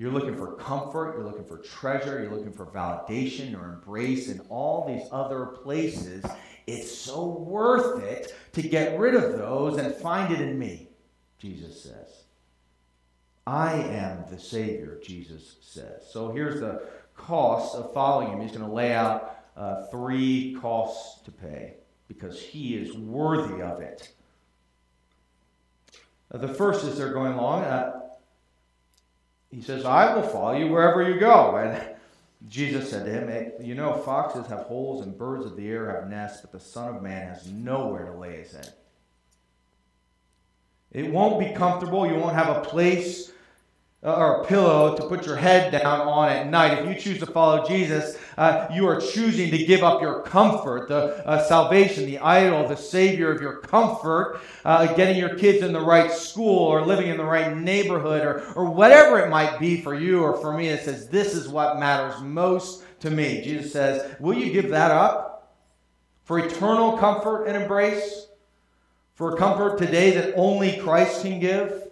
you're 0.00 0.10
looking 0.10 0.34
for 0.34 0.54
comfort, 0.54 1.14
you're 1.14 1.26
looking 1.26 1.44
for 1.44 1.58
treasure, 1.58 2.22
you're 2.22 2.34
looking 2.34 2.54
for 2.54 2.64
validation 2.64 3.54
or 3.54 3.74
embrace 3.74 4.30
in 4.30 4.40
all 4.48 4.86
these 4.86 5.06
other 5.12 5.44
places. 5.44 6.24
It's 6.66 6.90
so 6.90 7.26
worth 7.26 8.02
it 8.02 8.34
to 8.54 8.62
get 8.62 8.98
rid 8.98 9.14
of 9.14 9.36
those 9.36 9.76
and 9.76 9.94
find 9.94 10.32
it 10.32 10.40
in 10.40 10.58
me, 10.58 10.88
Jesus 11.38 11.82
says. 11.82 12.22
I 13.46 13.74
am 13.74 14.24
the 14.30 14.38
Savior, 14.38 14.98
Jesus 15.04 15.56
says. 15.60 16.08
So 16.10 16.32
here's 16.32 16.60
the 16.60 16.80
cost 17.14 17.74
of 17.74 17.92
following 17.92 18.32
him. 18.32 18.40
He's 18.40 18.56
going 18.56 18.66
to 18.66 18.74
lay 18.74 18.94
out 18.94 19.36
uh, 19.54 19.84
three 19.88 20.56
costs 20.62 21.20
to 21.24 21.30
pay 21.30 21.74
because 22.08 22.40
he 22.40 22.74
is 22.74 22.96
worthy 22.96 23.60
of 23.60 23.82
it. 23.82 24.10
The 26.30 26.48
first 26.48 26.86
is 26.86 26.96
they're 26.96 27.12
going 27.12 27.34
along. 27.34 27.64
Uh, 27.64 27.99
he 29.50 29.60
says, 29.60 29.84
I 29.84 30.14
will 30.14 30.22
follow 30.22 30.56
you 30.56 30.68
wherever 30.68 31.08
you 31.08 31.18
go. 31.18 31.56
And 31.56 31.82
Jesus 32.48 32.90
said 32.90 33.04
to 33.04 33.10
him, 33.10 33.52
You 33.60 33.74
know, 33.74 33.94
foxes 33.94 34.46
have 34.46 34.60
holes 34.60 35.04
and 35.04 35.16
birds 35.16 35.44
of 35.44 35.56
the 35.56 35.68
air 35.68 35.90
have 35.90 36.08
nests, 36.08 36.40
but 36.40 36.52
the 36.52 36.60
Son 36.60 36.94
of 36.94 37.02
Man 37.02 37.28
has 37.28 37.50
nowhere 37.50 38.06
to 38.06 38.18
lay 38.18 38.38
his 38.38 38.52
head. 38.52 38.72
It 40.92 41.10
won't 41.10 41.38
be 41.38 41.54
comfortable. 41.54 42.06
You 42.06 42.14
won't 42.14 42.34
have 42.34 42.56
a 42.56 42.60
place 42.60 43.30
or 44.02 44.40
a 44.40 44.44
pillow 44.46 44.96
to 44.96 45.06
put 45.08 45.26
your 45.26 45.36
head 45.36 45.70
down 45.72 46.00
on 46.00 46.30
at 46.30 46.46
night. 46.46 46.78
If 46.78 46.88
you 46.88 46.94
choose 46.94 47.18
to 47.20 47.26
follow 47.26 47.66
Jesus, 47.66 48.16
uh, 48.38 48.66
you 48.72 48.88
are 48.88 48.98
choosing 48.98 49.50
to 49.50 49.58
give 49.58 49.82
up 49.82 50.00
your 50.00 50.22
comfort, 50.22 50.88
the 50.88 51.26
uh, 51.28 51.44
salvation, 51.44 52.06
the 52.06 52.18
idol, 52.18 52.66
the 52.66 52.76
savior 52.76 53.30
of 53.30 53.42
your 53.42 53.58
comfort, 53.58 54.40
uh, 54.64 54.94
getting 54.94 55.18
your 55.18 55.34
kids 55.34 55.62
in 55.62 55.74
the 55.74 55.80
right 55.80 56.10
school 56.10 56.60
or 56.60 56.86
living 56.86 57.08
in 57.08 57.18
the 57.18 57.24
right 57.24 57.54
neighborhood 57.54 58.22
or, 58.24 58.42
or 58.54 58.70
whatever 58.70 59.18
it 59.18 59.28
might 59.28 59.60
be 59.60 59.82
for 59.82 59.94
you 59.94 60.22
or 60.22 60.38
for 60.38 60.56
me. 60.56 60.68
It 60.68 60.82
says, 60.82 61.08
This 61.08 61.34
is 61.34 61.46
what 61.46 61.78
matters 61.78 62.22
most 62.22 62.84
to 63.00 63.10
me. 63.10 63.42
Jesus 63.42 63.70
says, 63.70 64.16
Will 64.18 64.34
you 64.34 64.50
give 64.50 64.70
that 64.70 64.90
up 64.90 65.58
for 66.24 66.38
eternal 66.38 66.96
comfort 66.96 67.44
and 67.44 67.56
embrace? 67.56 68.28
For 69.14 69.36
comfort 69.36 69.76
today 69.76 70.12
that 70.12 70.32
only 70.36 70.78
Christ 70.78 71.20
can 71.20 71.38
give? 71.38 71.89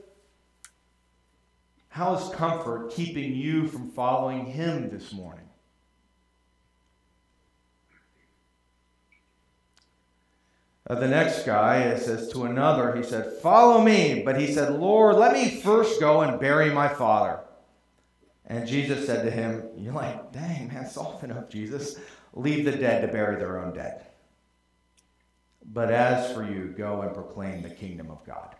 How 1.99 2.15
is 2.15 2.33
comfort 2.33 2.93
keeping 2.93 3.35
you 3.35 3.67
from 3.67 3.91
following 3.91 4.47
Him 4.47 4.89
this 4.89 5.13
morning? 5.13 5.49
Uh, 10.89 10.95
the 10.95 11.09
next 11.09 11.45
guy 11.45 11.99
says 11.99 12.29
to 12.29 12.45
another, 12.45 12.95
he 12.95 13.03
said, 13.03 13.33
Follow 13.43 13.83
me. 13.83 14.23
But 14.25 14.41
he 14.41 14.47
said, 14.47 14.79
Lord, 14.79 15.17
let 15.17 15.33
me 15.33 15.61
first 15.61 15.99
go 15.99 16.21
and 16.21 16.39
bury 16.39 16.71
my 16.71 16.87
father. 16.87 17.41
And 18.47 18.69
Jesus 18.69 19.05
said 19.05 19.25
to 19.25 19.31
him, 19.33 19.65
You're 19.77 19.93
like, 19.93 20.31
dang, 20.31 20.69
man, 20.69 20.87
soften 20.87 21.33
up, 21.33 21.51
Jesus. 21.51 21.99
Leave 22.33 22.65
the 22.65 22.77
dead 22.77 23.03
to 23.03 23.09
bury 23.09 23.41
their 23.41 23.59
own 23.59 23.75
dead. 23.75 24.07
But 25.65 25.91
as 25.91 26.33
for 26.33 26.49
you, 26.49 26.73
go 26.79 27.01
and 27.01 27.13
proclaim 27.13 27.63
the 27.63 27.71
kingdom 27.71 28.09
of 28.09 28.25
God. 28.25 28.55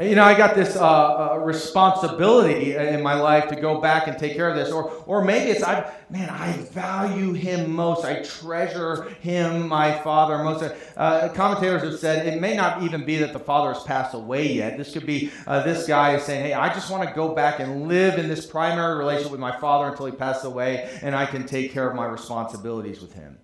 You 0.00 0.14
know, 0.14 0.24
I 0.24 0.34
got 0.34 0.54
this 0.54 0.76
uh, 0.76 1.32
uh, 1.32 1.36
responsibility 1.36 2.74
in 2.74 3.02
my 3.02 3.12
life 3.14 3.48
to 3.48 3.56
go 3.56 3.82
back 3.82 4.06
and 4.06 4.16
take 4.16 4.34
care 4.34 4.48
of 4.48 4.56
this. 4.56 4.72
Or, 4.72 4.90
or 5.04 5.22
maybe 5.22 5.50
it's, 5.50 5.62
I, 5.62 5.92
man, 6.08 6.30
I 6.30 6.52
value 6.52 7.34
him 7.34 7.70
most. 7.70 8.06
I 8.06 8.22
treasure 8.22 9.10
him, 9.20 9.68
my 9.68 9.98
father, 9.98 10.42
most. 10.42 10.72
Uh, 10.96 11.28
commentators 11.34 11.82
have 11.82 11.98
said 11.98 12.26
it 12.26 12.40
may 12.40 12.56
not 12.56 12.82
even 12.82 13.04
be 13.04 13.16
that 13.18 13.34
the 13.34 13.38
father 13.38 13.74
has 13.74 13.82
passed 13.82 14.14
away 14.14 14.50
yet. 14.50 14.78
This 14.78 14.90
could 14.94 15.04
be 15.04 15.30
uh, 15.46 15.62
this 15.64 15.86
guy 15.86 16.14
is 16.14 16.22
saying, 16.22 16.46
hey, 16.46 16.54
I 16.54 16.72
just 16.72 16.90
want 16.90 17.06
to 17.06 17.14
go 17.14 17.34
back 17.34 17.60
and 17.60 17.86
live 17.86 18.18
in 18.18 18.26
this 18.26 18.46
primary 18.46 18.96
relationship 18.96 19.32
with 19.32 19.40
my 19.40 19.54
father 19.60 19.90
until 19.90 20.06
he 20.06 20.12
passes 20.12 20.44
away, 20.44 20.98
and 21.02 21.14
I 21.14 21.26
can 21.26 21.44
take 21.44 21.72
care 21.72 21.86
of 21.86 21.94
my 21.94 22.06
responsibilities 22.06 23.02
with 23.02 23.12
him. 23.12 23.36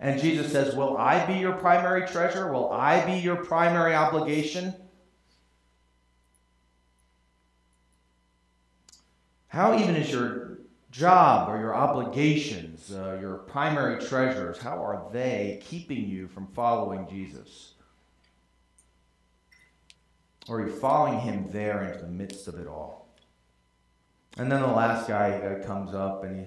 And 0.00 0.20
Jesus 0.20 0.52
says, 0.52 0.74
Will 0.74 0.98
I 0.98 1.24
be 1.24 1.38
your 1.38 1.54
primary 1.54 2.06
treasure? 2.06 2.52
Will 2.52 2.70
I 2.70 3.02
be 3.06 3.20
your 3.20 3.36
primary 3.36 3.94
obligation? 3.94 4.74
How 9.54 9.78
even 9.78 9.94
is 9.94 10.10
your 10.10 10.58
job 10.90 11.48
or 11.48 11.60
your 11.60 11.76
obligations, 11.76 12.92
uh, 12.92 13.18
your 13.20 13.36
primary 13.36 14.04
treasures, 14.04 14.58
how 14.58 14.84
are 14.84 15.08
they 15.12 15.62
keeping 15.64 16.08
you 16.08 16.26
from 16.26 16.48
following 16.48 17.06
Jesus? 17.08 17.74
Or 20.48 20.58
are 20.58 20.66
you 20.66 20.72
following 20.72 21.20
him 21.20 21.46
there 21.52 21.84
into 21.84 22.00
the 22.00 22.10
midst 22.10 22.48
of 22.48 22.58
it 22.58 22.66
all? 22.66 23.14
And 24.36 24.50
then 24.50 24.60
the 24.60 24.66
last 24.66 25.06
guy 25.06 25.30
uh, 25.30 25.64
comes 25.64 25.94
up 25.94 26.24
and 26.24 26.46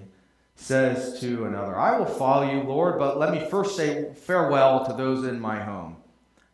says 0.54 1.18
to 1.20 1.46
another, 1.46 1.78
I 1.78 1.98
will 1.98 2.04
follow 2.04 2.50
you, 2.52 2.60
Lord, 2.60 2.98
but 2.98 3.18
let 3.18 3.32
me 3.32 3.48
first 3.48 3.74
say 3.74 4.12
farewell 4.12 4.84
to 4.84 4.92
those 4.92 5.26
in 5.26 5.40
my 5.40 5.58
home. 5.58 5.96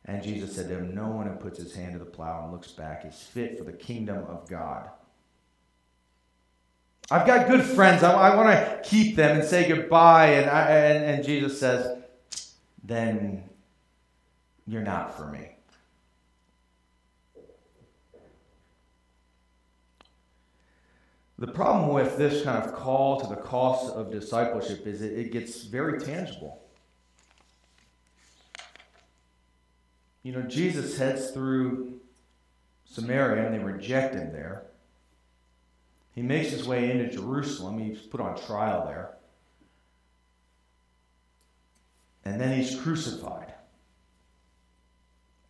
And 0.04 0.22
Jesus 0.22 0.54
said 0.54 0.68
to 0.68 0.78
him, 0.78 0.94
No 0.94 1.08
one 1.08 1.26
who 1.26 1.34
puts 1.34 1.58
his 1.58 1.74
hand 1.74 1.94
to 1.94 1.98
the 1.98 2.04
plow 2.04 2.44
and 2.44 2.52
looks 2.52 2.70
back 2.70 3.04
is 3.04 3.20
fit 3.20 3.58
for 3.58 3.64
the 3.64 3.72
kingdom 3.72 4.24
of 4.28 4.48
God. 4.48 4.90
I've 7.10 7.26
got 7.26 7.48
good 7.48 7.62
friends. 7.62 8.02
I, 8.02 8.12
I 8.12 8.36
want 8.36 8.48
to 8.48 8.80
keep 8.88 9.16
them 9.16 9.38
and 9.38 9.48
say 9.48 9.68
goodbye. 9.68 10.26
And, 10.28 10.50
I, 10.50 10.70
and, 10.70 11.04
and 11.04 11.24
Jesus 11.24 11.58
says, 11.60 11.98
Then 12.82 13.44
you're 14.66 14.82
not 14.82 15.16
for 15.16 15.26
me. 15.30 15.50
The 21.38 21.48
problem 21.48 21.92
with 21.92 22.16
this 22.16 22.44
kind 22.44 22.64
of 22.64 22.74
call 22.74 23.20
to 23.20 23.26
the 23.26 23.36
cost 23.36 23.92
of 23.92 24.10
discipleship 24.10 24.86
is 24.86 25.02
it, 25.02 25.12
it 25.18 25.32
gets 25.32 25.64
very 25.64 25.98
tangible. 25.98 26.62
You 30.22 30.32
know, 30.32 30.42
Jesus 30.42 30.96
heads 30.96 31.32
through 31.32 32.00
Samaria 32.86 33.44
and 33.44 33.54
they 33.54 33.58
reject 33.58 34.14
him 34.14 34.32
there. 34.32 34.64
He 36.14 36.22
makes 36.22 36.50
his 36.50 36.66
way 36.66 36.90
into 36.90 37.10
Jerusalem. 37.10 37.78
He's 37.78 37.98
put 38.00 38.20
on 38.20 38.40
trial 38.46 38.86
there. 38.86 39.14
And 42.24 42.40
then 42.40 42.58
he's 42.58 42.80
crucified. 42.80 43.52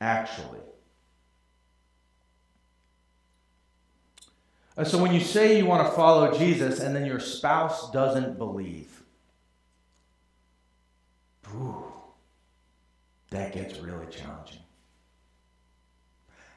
Actually. 0.00 0.60
Uh, 4.76 4.84
so 4.84 5.00
when 5.00 5.14
you 5.14 5.20
say 5.20 5.56
you 5.58 5.66
want 5.66 5.86
to 5.86 5.94
follow 5.94 6.36
Jesus 6.36 6.80
and 6.80 6.96
then 6.96 7.04
your 7.06 7.20
spouse 7.20 7.92
doesn't 7.92 8.38
believe, 8.38 9.02
ooh, 11.54 11.84
that 13.30 13.52
gets 13.52 13.78
really 13.78 14.06
challenging. 14.06 14.63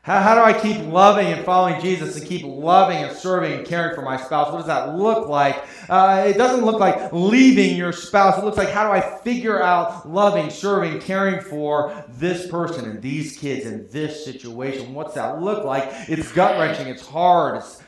How, 0.07 0.21
how 0.21 0.35
do 0.35 0.41
I 0.41 0.57
keep 0.57 0.85
loving 0.85 1.27
and 1.27 1.43
following 1.43 1.81
Jesus 1.81 2.15
and 2.15 2.25
keep 2.25 2.45
loving 2.45 2.95
and 2.95 3.13
serving 3.13 3.51
and 3.51 3.67
caring 3.67 3.93
for 3.93 4.01
my 4.01 4.15
spouse? 4.15 4.53
What 4.53 4.59
does 4.59 4.67
that 4.67 4.95
look 4.95 5.27
like? 5.27 5.61
Uh, 5.89 6.23
it 6.25 6.37
doesn't 6.37 6.63
look 6.63 6.79
like 6.79 7.11
leaving 7.11 7.75
your 7.75 7.91
spouse. 7.91 8.37
It 8.37 8.45
looks 8.45 8.55
like 8.55 8.69
how 8.69 8.87
do 8.87 8.93
I 8.93 9.01
figure 9.01 9.61
out 9.61 10.09
loving, 10.09 10.49
serving, 10.49 11.01
caring 11.01 11.41
for 11.41 12.05
this 12.07 12.47
person 12.47 12.89
and 12.89 13.01
these 13.01 13.37
kids 13.37 13.65
in 13.65 13.89
this 13.89 14.23
situation? 14.23 14.93
What's 14.93 15.15
that 15.15 15.41
look 15.41 15.65
like? 15.65 15.83
It's 16.07 16.31
gut 16.31 16.57
wrenching. 16.57 16.87
It's 16.87 17.05
hard. 17.05 17.57
It's, 17.57 17.83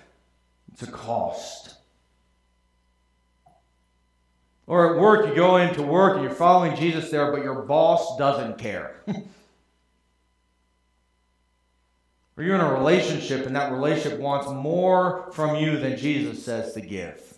it's 0.73 0.84
a 0.84 0.91
cost. 0.91 1.75
Or 4.67 4.93
at 4.93 5.01
work, 5.01 5.25
you 5.25 5.36
go 5.36 5.55
into 5.55 5.84
work 5.84 6.15
and 6.15 6.23
you're 6.23 6.36
following 6.36 6.75
Jesus 6.75 7.10
there, 7.12 7.32
but 7.32 7.45
your 7.45 7.62
boss 7.62 8.17
doesn't 8.17 8.58
care. 8.58 8.97
or 12.39 12.43
you're 12.43 12.56
in 12.56 12.62
a 12.62 12.73
relationship 12.73 13.45
and 13.45 13.54
that 13.58 13.73
relationship 13.73 14.17
wants 14.17 14.47
more 14.47 15.30
from 15.34 15.58
you 15.58 15.78
than 15.78 15.97
Jesus 15.97 16.45
says 16.45 16.73
to 16.73 16.80
give. 16.80 17.38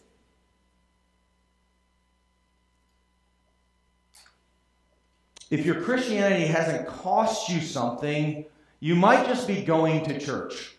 If 5.50 5.66
your 5.66 5.82
Christianity 5.82 6.46
hasn't 6.46 6.88
cost 6.88 7.50
you 7.50 7.62
something, 7.62 8.46
you 8.80 8.96
might 8.96 9.26
just 9.26 9.48
be 9.48 9.64
going 9.64 10.06
to 10.06 10.20
church. 10.20 10.76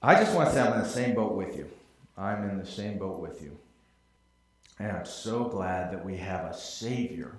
I 0.00 0.14
just 0.14 0.34
want 0.34 0.48
to 0.48 0.54
say 0.54 0.62
I'm 0.62 0.72
in 0.72 0.78
the 0.78 0.88
same 0.88 1.14
boat 1.14 1.34
with 1.34 1.58
you. 1.58 1.68
I'm 2.16 2.48
in 2.48 2.58
the 2.58 2.66
same 2.66 2.96
boat 2.96 3.20
with 3.20 3.42
you. 3.42 3.58
And 4.78 4.92
I'm 4.92 5.06
so 5.06 5.44
glad 5.44 5.92
that 5.92 6.04
we 6.04 6.16
have 6.18 6.44
a 6.44 6.54
Savior 6.54 7.36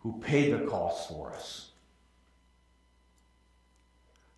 who 0.00 0.18
paid 0.20 0.52
the 0.52 0.66
cost 0.66 1.08
for 1.08 1.32
us. 1.32 1.70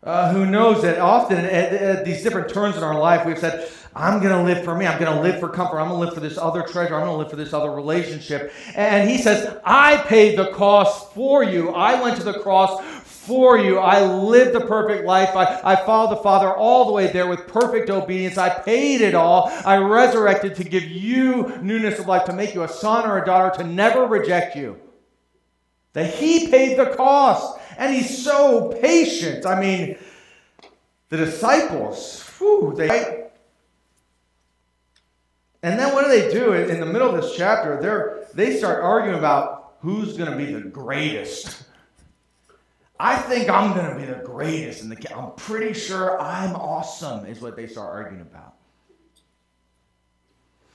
Uh, 0.03 0.33
who 0.33 0.45
knows 0.47 0.83
that 0.83 0.99
often 0.99 1.39
at, 1.39 1.73
at, 1.73 2.05
these 2.05 2.25
different 2.25 2.49
turns 2.49 2.77
in 2.77 2.83
our 2.83 2.99
life, 2.99 3.25
we've 3.25 3.39
said, 3.39 3.71
I'm 3.95 4.21
going 4.21 4.33
to 4.33 4.43
live 4.43 4.65
for 4.65 4.75
me. 4.75 4.85
I'm 4.85 4.99
going 4.99 5.15
to 5.15 5.21
live 5.21 5.39
for 5.39 5.49
comfort. 5.49 5.79
I'm 5.79 5.89
going 5.89 6.01
to 6.01 6.07
live 6.07 6.15
for 6.15 6.21
this 6.21 6.39
other 6.39 6.63
treasure. 6.63 6.97
I'm 6.97 7.03
going 7.07 7.13
to 7.13 7.19
live 7.19 7.31
for 7.31 7.37
this 7.37 7.53
other 7.53 7.71
relationship. 7.71 8.53
And 8.75 9.09
he 9.09 9.19
says, 9.19 9.59
I 9.65 9.99
paid 9.99 10.37
the 10.37 10.51
cost 10.51 11.13
for 11.13 11.45
you. 11.45 11.71
I 11.71 12.03
went 12.03 12.17
to 12.17 12.25
the 12.25 12.41
cross 12.41 12.83
for 13.27 13.57
you. 13.57 13.79
I 13.79 14.05
lived 14.05 14.53
the 14.53 14.67
perfect 14.67 15.05
life. 15.05 15.37
I, 15.37 15.61
I 15.63 15.77
followed 15.77 16.17
the 16.17 16.23
Father 16.23 16.53
all 16.53 16.87
the 16.87 16.93
way 16.93 17.07
there 17.07 17.29
with 17.29 17.47
perfect 17.47 17.89
obedience. 17.89 18.37
I 18.37 18.49
paid 18.49 19.01
it 19.01 19.15
all. 19.15 19.49
I 19.65 19.77
resurrected 19.77 20.57
to 20.57 20.65
give 20.65 20.83
you 20.83 21.57
newness 21.63 22.01
of 22.01 22.09
life, 22.09 22.25
to 22.25 22.33
make 22.33 22.53
you 22.53 22.65
a 22.65 22.69
son 22.69 23.09
or 23.09 23.23
a 23.23 23.25
daughter, 23.25 23.63
to 23.63 23.69
never 23.69 24.07
reject 24.07 24.57
you. 24.57 24.77
That 25.93 26.13
He 26.13 26.49
paid 26.49 26.77
the 26.77 26.87
cost. 26.97 27.61
And 27.79 27.95
He's 27.95 28.25
so 28.25 28.77
patient. 28.83 29.47
I 29.47 29.61
mean, 29.61 29.99
the 31.09 31.19
disciples, 31.19 32.29
whew, 32.39 32.75
they. 32.77 33.29
And 35.63 35.79
then 35.79 35.95
what 35.95 36.05
do 36.05 36.11
they 36.11 36.33
do 36.33 36.55
in 36.55 36.81
the 36.81 36.87
middle 36.87 37.15
of 37.15 37.23
this 37.23 37.37
chapter? 37.37 37.81
They're, 37.81 38.27
they 38.35 38.57
start 38.57 38.83
arguing 38.83 39.17
about 39.17 39.75
who's 39.79 40.17
going 40.17 40.31
to 40.31 40.37
be 40.37 40.53
the 40.53 40.63
greatest. 40.63 41.67
I 43.05 43.17
think 43.17 43.51
I'm 43.51 43.75
going 43.75 43.91
to 43.91 43.97
be 43.97 44.05
the 44.05 44.23
greatest 44.25 44.81
in 44.85 44.89
the 44.89 45.17
I'm 45.17 45.33
pretty 45.33 45.75
sure 45.75 46.21
I'm 46.21 46.55
awesome, 46.55 47.27
is 47.27 47.41
what 47.41 47.57
they 47.57 47.67
start 47.67 47.93
arguing 47.93 48.21
about. 48.21 48.55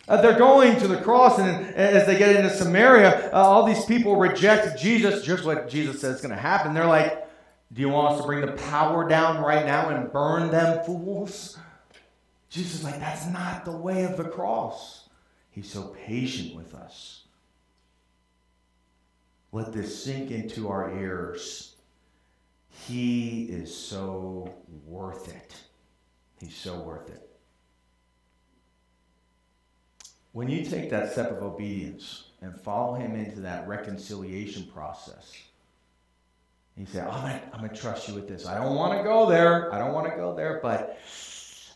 Uh, 0.09 0.21
they're 0.21 0.37
going 0.37 0.77
to 0.81 0.89
the 0.89 0.97
cross, 0.97 1.39
and 1.39 1.73
as 1.73 2.05
they 2.05 2.17
get 2.17 2.35
into 2.35 2.49
Samaria, 2.49 3.31
uh, 3.31 3.37
all 3.37 3.65
these 3.65 3.85
people 3.85 4.17
reject 4.17 4.77
Jesus, 4.77 5.23
just 5.23 5.45
what 5.45 5.69
Jesus 5.69 6.01
says 6.01 6.17
is 6.17 6.21
going 6.21 6.35
to 6.35 6.41
happen. 6.41 6.73
They're 6.73 6.85
like, 6.85 7.25
Do 7.71 7.79
you 7.79 7.87
want 7.87 8.15
us 8.15 8.21
to 8.21 8.27
bring 8.27 8.45
the 8.45 8.51
power 8.51 9.07
down 9.07 9.41
right 9.41 9.65
now 9.65 9.87
and 9.87 10.11
burn 10.11 10.51
them 10.51 10.83
fools? 10.83 11.57
Jesus 12.49 12.79
is 12.79 12.83
like, 12.83 12.99
That's 12.99 13.25
not 13.27 13.63
the 13.63 13.71
way 13.71 14.03
of 14.03 14.17
the 14.17 14.25
cross. 14.25 15.07
He's 15.49 15.71
so 15.71 15.95
patient 16.05 16.55
with 16.55 16.75
us. 16.75 17.23
Let 19.53 19.71
this 19.71 20.03
sink 20.03 20.29
into 20.29 20.67
our 20.67 20.93
ears. 20.99 21.75
He 22.85 23.43
is 23.43 23.75
so 23.75 24.53
worth 24.85 25.27
it. 25.27 25.55
He's 26.39 26.55
so 26.55 26.79
worth 26.79 27.09
it. 27.09 27.27
When 30.31 30.49
you 30.49 30.63
take 30.63 30.89
that 30.91 31.11
step 31.11 31.31
of 31.31 31.41
obedience 31.41 32.25
and 32.41 32.59
follow 32.61 32.93
him 32.93 33.15
into 33.15 33.39
that 33.41 33.67
reconciliation 33.67 34.65
process, 34.65 35.33
you 36.77 36.85
say, 36.85 37.03
oh, 37.03 37.39
I'm 37.53 37.59
going 37.59 37.71
to 37.71 37.75
trust 37.75 38.07
you 38.07 38.13
with 38.13 38.27
this. 38.27 38.45
I 38.45 38.63
don't 38.63 38.75
want 38.75 38.97
to 38.97 39.03
go 39.03 39.27
there. 39.27 39.73
I 39.73 39.79
don't 39.79 39.93
want 39.93 40.07
to 40.11 40.15
go 40.15 40.35
there, 40.35 40.59
but 40.61 40.99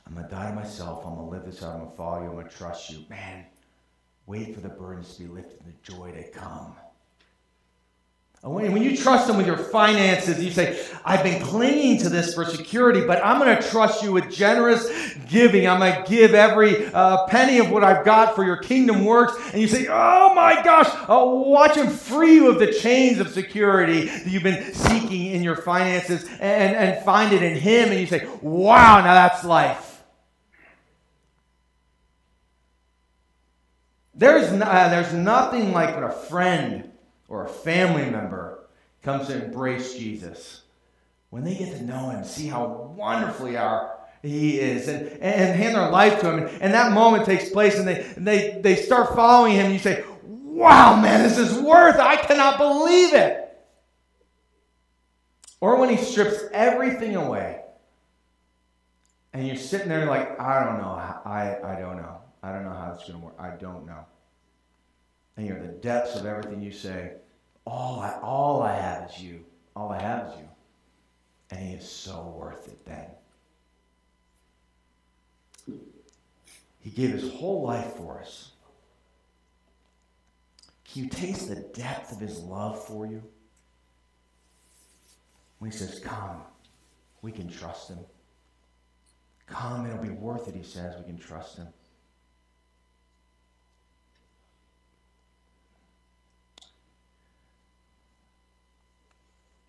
I'm 0.05 0.13
going 0.13 0.27
to 0.27 0.31
die 0.31 0.49
to 0.49 0.55
myself. 0.55 1.03
I'm 1.05 1.15
going 1.15 1.27
to 1.27 1.35
live 1.35 1.45
this 1.45 1.63
out. 1.63 1.73
I'm 1.73 1.79
going 1.79 1.91
to 1.91 1.97
follow 1.97 2.21
you. 2.21 2.29
I'm 2.29 2.35
going 2.35 2.47
to 2.47 2.55
trust 2.55 2.91
you. 2.91 3.03
Man, 3.09 3.45
wait 4.27 4.53
for 4.53 4.61
the 4.61 4.69
burdens 4.69 5.15
to 5.15 5.23
be 5.23 5.27
lifted 5.27 5.59
and 5.65 5.73
the 5.73 5.91
joy 5.91 6.11
to 6.11 6.29
come. 6.29 6.75
When 8.43 8.81
you 8.81 8.97
trust 8.97 9.27
them 9.27 9.37
with 9.37 9.45
your 9.45 9.57
finances, 9.57 10.43
you 10.43 10.49
say, 10.49 10.83
I've 11.05 11.23
been 11.23 11.43
clinging 11.43 11.99
to 11.99 12.09
this 12.09 12.33
for 12.33 12.43
security, 12.43 13.05
but 13.05 13.23
I'm 13.23 13.39
going 13.39 13.55
to 13.55 13.69
trust 13.69 14.01
you 14.01 14.11
with 14.13 14.31
generous 14.31 15.13
giving. 15.29 15.67
I'm 15.67 15.77
going 15.77 16.03
to 16.03 16.09
give 16.09 16.33
every 16.33 16.87
uh, 16.87 17.27
penny 17.27 17.59
of 17.59 17.69
what 17.69 17.83
I've 17.83 18.03
got 18.03 18.33
for 18.33 18.43
your 18.43 18.57
kingdom 18.57 19.05
works. 19.05 19.35
And 19.53 19.61
you 19.61 19.67
say, 19.67 19.85
Oh 19.87 20.33
my 20.33 20.59
gosh, 20.63 20.87
I'll 21.07 21.45
watch 21.45 21.75
him 21.75 21.87
free 21.87 22.33
you 22.33 22.49
of 22.49 22.57
the 22.57 22.73
chains 22.73 23.19
of 23.19 23.29
security 23.29 24.05
that 24.05 24.25
you've 24.25 24.41
been 24.41 24.73
seeking 24.73 25.27
in 25.27 25.43
your 25.43 25.57
finances 25.57 26.23
and, 26.39 26.75
and 26.75 27.05
find 27.05 27.33
it 27.33 27.43
in 27.43 27.55
him. 27.55 27.91
And 27.91 27.99
you 27.99 28.07
say, 28.07 28.27
Wow, 28.41 29.01
now 29.01 29.13
that's 29.13 29.43
life. 29.43 30.01
There's, 34.15 34.51
no, 34.51 34.65
uh, 34.65 34.89
there's 34.89 35.13
nothing 35.13 35.73
like 35.73 35.95
a 35.95 36.09
friend 36.09 36.90
or 37.31 37.45
a 37.45 37.49
family 37.49 38.09
member 38.09 38.65
comes 39.01 39.27
to 39.27 39.45
embrace 39.45 39.95
Jesus, 39.95 40.63
when 41.29 41.45
they 41.45 41.55
get 41.55 41.77
to 41.77 41.83
know 41.83 42.09
him, 42.09 42.25
see 42.25 42.47
how 42.47 42.93
wonderfully 42.95 43.55
our 43.55 43.97
he 44.21 44.59
is, 44.59 44.87
and, 44.87 45.07
and 45.07 45.55
hand 45.57 45.73
their 45.73 45.89
life 45.89 46.19
to 46.19 46.29
him, 46.29 46.43
and, 46.43 46.61
and 46.61 46.73
that 46.73 46.91
moment 46.91 47.25
takes 47.25 47.49
place, 47.49 47.79
and 47.79 47.87
they, 47.87 48.03
and 48.15 48.27
they, 48.27 48.59
they 48.61 48.75
start 48.75 49.15
following 49.15 49.53
him, 49.53 49.67
and 49.67 49.73
you 49.73 49.79
say, 49.79 50.03
Wow, 50.23 51.01
man, 51.01 51.23
this 51.23 51.39
is 51.39 51.57
worth. 51.57 51.95
I 51.95 52.17
cannot 52.17 52.59
believe 52.59 53.15
it. 53.15 53.59
Or 55.59 55.77
when 55.77 55.89
he 55.89 55.97
strips 55.97 56.43
everything 56.51 57.15
away, 57.15 57.61
and 59.33 59.47
you're 59.47 59.55
sitting 59.55 59.87
there 59.87 60.05
like, 60.05 60.39
I 60.39 60.63
don't 60.65 60.77
know. 60.79 60.89
I, 60.89 61.57
I 61.63 61.79
don't 61.79 61.95
know. 61.95 62.19
I 62.43 62.51
don't 62.51 62.63
know 62.65 62.73
how 62.73 62.91
it's 62.93 63.07
going 63.07 63.19
to 63.19 63.25
work. 63.25 63.35
I 63.39 63.51
don't 63.51 63.87
know. 63.87 64.05
And 65.37 65.47
you're 65.47 65.57
in 65.57 65.65
the 65.65 65.73
depths 65.73 66.15
of 66.15 66.25
everything 66.25 66.61
you 66.61 66.71
say, 66.71 67.13
all 67.65 67.99
I, 67.99 68.19
all 68.21 68.63
I 68.63 68.75
have 68.75 69.09
is 69.09 69.21
you. 69.21 69.45
all 69.75 69.91
I 69.91 70.01
have 70.01 70.27
is 70.27 70.39
you. 70.39 70.47
And 71.51 71.59
he 71.59 71.75
is 71.75 71.89
so 71.89 72.33
worth 72.37 72.67
it 72.67 72.85
then. 72.85 73.07
He 76.79 76.89
gave 76.89 77.11
his 77.11 77.31
whole 77.33 77.61
life 77.61 77.93
for 77.93 78.19
us. 78.19 78.51
Can 80.91 81.03
you 81.03 81.09
taste 81.09 81.47
the 81.47 81.55
depth 81.55 82.11
of 82.11 82.19
his 82.19 82.39
love 82.39 82.83
for 82.83 83.05
you? 83.05 83.21
When 85.59 85.69
he 85.69 85.77
says, 85.77 85.99
Come, 85.99 86.41
we 87.21 87.31
can 87.31 87.47
trust 87.47 87.89
him. 87.89 87.99
Come, 89.45 89.85
it'll 89.85 90.01
be 90.01 90.09
worth 90.09 90.47
it, 90.47 90.55
he 90.55 90.63
says. 90.63 90.95
We 90.97 91.05
can 91.05 91.19
trust 91.19 91.57
him. 91.57 91.67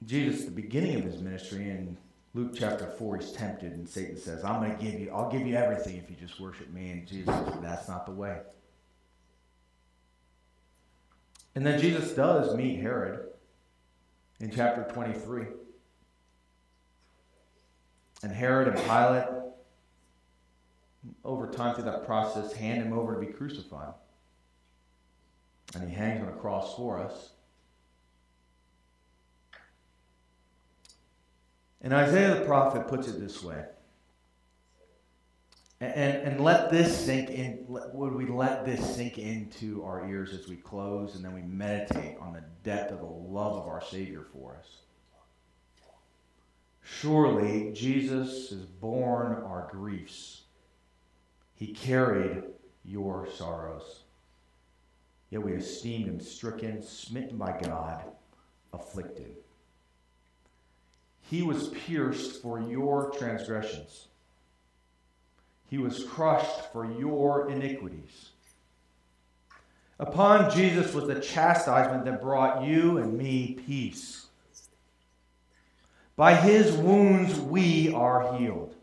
Jesus, 0.06 0.44
the 0.44 0.50
beginning 0.50 0.96
of 0.96 1.04
his 1.04 1.20
ministry 1.20 1.70
in 1.70 1.96
Luke 2.34 2.52
chapter 2.54 2.86
4, 2.86 3.18
he's 3.18 3.32
tempted, 3.32 3.72
and 3.72 3.88
Satan 3.88 4.16
says, 4.16 4.42
I'm 4.42 4.60
going 4.60 4.76
to 4.76 4.82
give 4.82 4.98
you, 4.98 5.10
I'll 5.10 5.30
give 5.30 5.46
you 5.46 5.54
everything 5.54 5.96
if 5.96 6.08
you 6.08 6.16
just 6.16 6.40
worship 6.40 6.72
me. 6.72 6.90
And 6.90 7.06
Jesus 7.06 7.34
says, 7.34 7.54
That's 7.60 7.88
not 7.88 8.06
the 8.06 8.12
way. 8.12 8.38
And 11.54 11.66
then 11.66 11.78
Jesus 11.78 12.12
does 12.12 12.56
meet 12.56 12.80
Herod 12.80 13.28
in 14.40 14.50
chapter 14.50 14.90
23. 14.94 15.44
And 18.22 18.32
Herod 18.32 18.68
and 18.68 18.78
Pilate, 18.78 19.26
over 21.24 21.48
time 21.48 21.74
through 21.74 21.84
that 21.84 22.06
process, 22.06 22.52
hand 22.52 22.82
him 22.82 22.92
over 22.92 23.14
to 23.14 23.20
be 23.20 23.32
crucified. 23.32 23.92
And 25.74 25.88
he 25.88 25.94
hangs 25.94 26.22
on 26.22 26.28
a 26.28 26.36
cross 26.36 26.74
for 26.76 26.98
us. 26.98 27.30
And 31.82 31.92
Isaiah 31.92 32.38
the 32.38 32.44
prophet 32.44 32.88
puts 32.88 33.08
it 33.08 33.20
this 33.20 33.42
way. 33.42 33.64
And, 35.80 36.22
and, 36.22 36.40
let 36.40 36.70
this 36.70 36.96
sink 36.96 37.30
in. 37.30 37.64
Would 37.66 38.14
we 38.14 38.26
let 38.26 38.64
this 38.64 38.94
sink 38.94 39.18
into 39.18 39.82
our 39.82 40.08
ears 40.08 40.32
as 40.32 40.46
we 40.46 40.54
close 40.54 41.16
and 41.16 41.24
then 41.24 41.34
we 41.34 41.42
meditate 41.42 42.16
on 42.20 42.32
the 42.32 42.44
depth 42.62 42.92
of 42.92 43.00
the 43.00 43.04
love 43.04 43.56
of 43.56 43.66
our 43.66 43.82
Savior 43.82 44.24
for 44.32 44.56
us? 44.56 44.76
Surely 46.84 47.72
Jesus 47.72 48.50
has 48.50 48.60
borne 48.60 49.42
our 49.42 49.68
griefs. 49.72 50.42
He 51.56 51.74
carried 51.74 52.44
your 52.84 53.28
sorrows. 53.36 54.02
Yet 55.30 55.42
we 55.42 55.52
esteemed 55.52 56.06
him 56.06 56.20
stricken, 56.20 56.80
smitten 56.80 57.38
by 57.38 57.58
God, 57.60 58.04
afflicted. 58.72 59.41
He 61.32 61.40
was 61.40 61.68
pierced 61.68 62.42
for 62.42 62.60
your 62.60 63.10
transgressions. 63.12 64.08
He 65.70 65.78
was 65.78 66.04
crushed 66.04 66.70
for 66.74 66.84
your 66.84 67.50
iniquities. 67.50 68.32
Upon 69.98 70.50
Jesus 70.50 70.92
was 70.92 71.06
the 71.06 71.20
chastisement 71.20 72.04
that 72.04 72.20
brought 72.20 72.64
you 72.64 72.98
and 72.98 73.16
me 73.16 73.58
peace. 73.66 74.26
By 76.16 76.34
his 76.34 76.70
wounds 76.72 77.40
we 77.40 77.94
are 77.94 78.36
healed. 78.36 78.74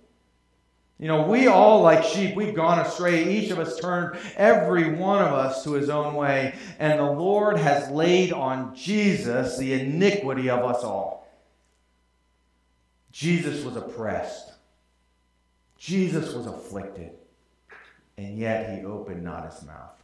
You 0.98 1.08
know, 1.08 1.28
we 1.28 1.46
all, 1.46 1.84
like 1.84 2.04
sheep, 2.04 2.36
we've 2.36 2.56
gone 2.56 2.80
astray. 2.80 3.32
Each 3.32 3.52
of 3.52 3.60
us 3.60 3.80
turned 3.80 4.18
every 4.36 4.96
one 4.96 5.22
of 5.22 5.34
us 5.34 5.64
to 5.66 5.74
his 5.74 5.92
own 5.92 6.16
way. 6.16 6.56
And 6.80 6.98
the 6.98 7.12
Lord 7.12 7.60
has 7.60 7.92
laid 7.92 8.34
on 8.34 8.76
Jesus 8.76 9.60
the 9.60 9.74
iniquity 9.74 10.50
of 10.50 10.66
us 10.66 10.84
all. 10.84 11.19
Jesus 13.12 13.64
was 13.64 13.76
oppressed. 13.76 14.54
Jesus 15.78 16.34
was 16.34 16.46
afflicted. 16.46 17.12
And 18.18 18.38
yet 18.38 18.78
he 18.78 18.86
opened 18.86 19.24
not 19.24 19.52
his 19.52 19.64
mouth. 19.66 19.96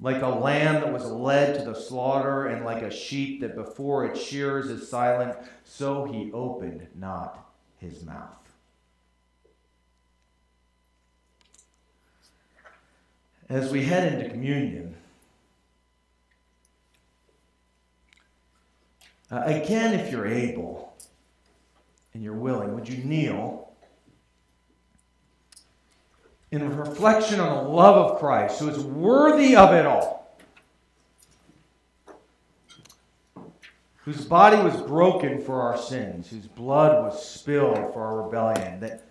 Like 0.00 0.22
a 0.22 0.28
lamb 0.28 0.74
that 0.74 0.92
was 0.92 1.06
led 1.06 1.58
to 1.58 1.64
the 1.64 1.74
slaughter, 1.74 2.46
and 2.46 2.64
like 2.64 2.82
a 2.82 2.90
sheep 2.90 3.40
that 3.40 3.56
before 3.56 4.04
its 4.04 4.20
shears 4.20 4.66
is 4.66 4.88
silent, 4.88 5.36
so 5.64 6.04
he 6.04 6.30
opened 6.32 6.86
not 6.94 7.48
his 7.78 8.04
mouth. 8.04 8.34
As 13.48 13.72
we 13.72 13.84
head 13.84 14.12
into 14.12 14.30
communion, 14.30 14.94
uh, 19.30 19.42
again, 19.46 19.98
if 19.98 20.12
you're 20.12 20.26
able, 20.26 20.96
and 22.14 22.22
you're 22.22 22.34
willing, 22.34 22.74
would 22.74 22.88
you 22.88 23.04
kneel 23.04 23.72
in 26.50 26.76
reflection 26.76 27.40
on 27.40 27.64
the 27.64 27.70
love 27.70 27.96
of 27.96 28.18
Christ, 28.18 28.60
who 28.60 28.68
is 28.68 28.78
worthy 28.78 29.54
of 29.54 29.74
it 29.74 29.86
all? 29.86 30.36
Whose 34.04 34.24
body 34.24 34.56
was 34.56 34.80
broken 34.82 35.42
for 35.42 35.60
our 35.60 35.76
sins, 35.76 36.30
whose 36.30 36.46
blood 36.46 37.04
was 37.04 37.22
spilled 37.22 37.92
for 37.92 38.02
our 38.02 38.22
rebellion, 38.22 38.80
that 38.80 39.02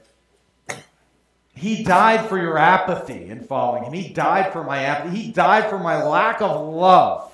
he 1.53 1.83
died 1.83 2.27
for 2.27 2.39
your 2.39 2.57
apathy 2.57 3.29
in 3.29 3.41
following 3.43 3.83
him. 3.83 3.93
He 3.93 4.09
died 4.09 4.51
for 4.51 4.63
my 4.63 4.83
apathy. 4.83 5.17
He 5.17 5.31
died 5.31 5.69
for 5.69 5.77
my 5.77 6.03
lack 6.03 6.41
of 6.41 6.67
love, 6.67 7.31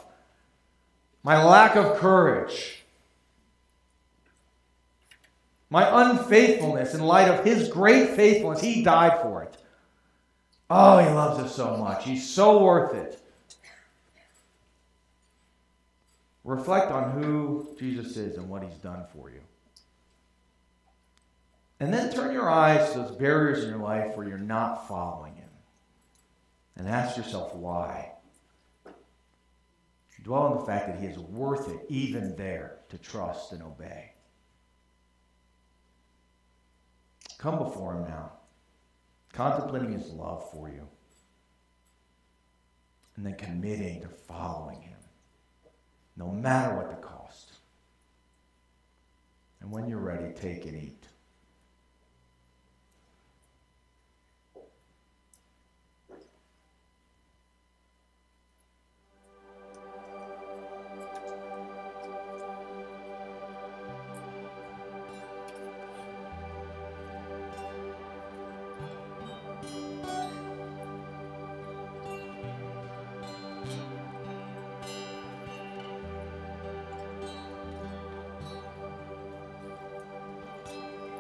my 1.24 1.44
lack 1.44 1.76
of 1.76 1.98
courage 1.98 2.83
my 5.74 6.04
unfaithfulness 6.04 6.94
in 6.94 7.02
light 7.02 7.28
of 7.28 7.44
his 7.44 7.68
great 7.68 8.12
faithfulness. 8.12 8.62
He 8.62 8.84
died 8.84 9.20
for 9.24 9.42
it. 9.42 9.58
Oh, 10.70 11.00
he 11.00 11.10
loves 11.10 11.40
us 11.40 11.56
so 11.56 11.78
much. 11.78 12.06
He's 12.06 12.30
so 12.30 12.64
worth 12.64 12.94
it. 12.94 13.20
Reflect 16.44 16.92
on 16.92 17.20
who 17.20 17.76
Jesus 17.80 18.18
is 18.18 18.38
and 18.38 18.50
what 18.50 18.62
he's 18.62 18.78
done 18.84 19.06
for 19.16 19.32
you. 19.32 19.40
And 21.80 21.92
then 21.92 22.14
turn 22.14 22.34
your 22.34 22.52
eyes 22.52 22.92
to 22.92 23.00
those 23.00 23.16
barriers 23.16 23.64
in 23.64 23.72
your 23.72 23.80
life 23.80 24.16
where 24.16 24.28
you're 24.28 24.38
not 24.38 24.88
following 24.88 25.34
him. 25.34 25.50
And 26.76 26.88
ask 26.88 27.18
yourself 27.18 27.56
why. 27.56 28.12
Dwell 30.22 30.44
on 30.44 30.58
the 30.60 30.66
fact 30.68 30.86
that 30.86 31.00
he 31.00 31.08
is 31.08 31.18
worth 31.18 31.68
it, 31.68 31.84
even 31.90 32.36
there, 32.36 32.78
to 32.90 33.00
trust 33.00 33.54
and 33.54 33.64
obey. 33.64 34.13
Come 37.44 37.58
before 37.58 37.96
Him 37.96 38.04
now, 38.06 38.32
contemplating 39.34 39.92
His 39.92 40.10
love 40.12 40.50
for 40.50 40.70
you, 40.70 40.88
and 43.18 43.26
then 43.26 43.36
committing 43.36 44.00
to 44.00 44.08
following 44.08 44.82
Him, 44.82 45.00
no 46.16 46.32
matter 46.32 46.74
what 46.74 46.90
the 46.90 47.06
cost. 47.06 47.52
And 49.60 49.70
when 49.70 49.90
you're 49.90 50.00
ready, 50.00 50.32
take 50.32 50.66
and 50.66 50.78
eat. 50.82 51.06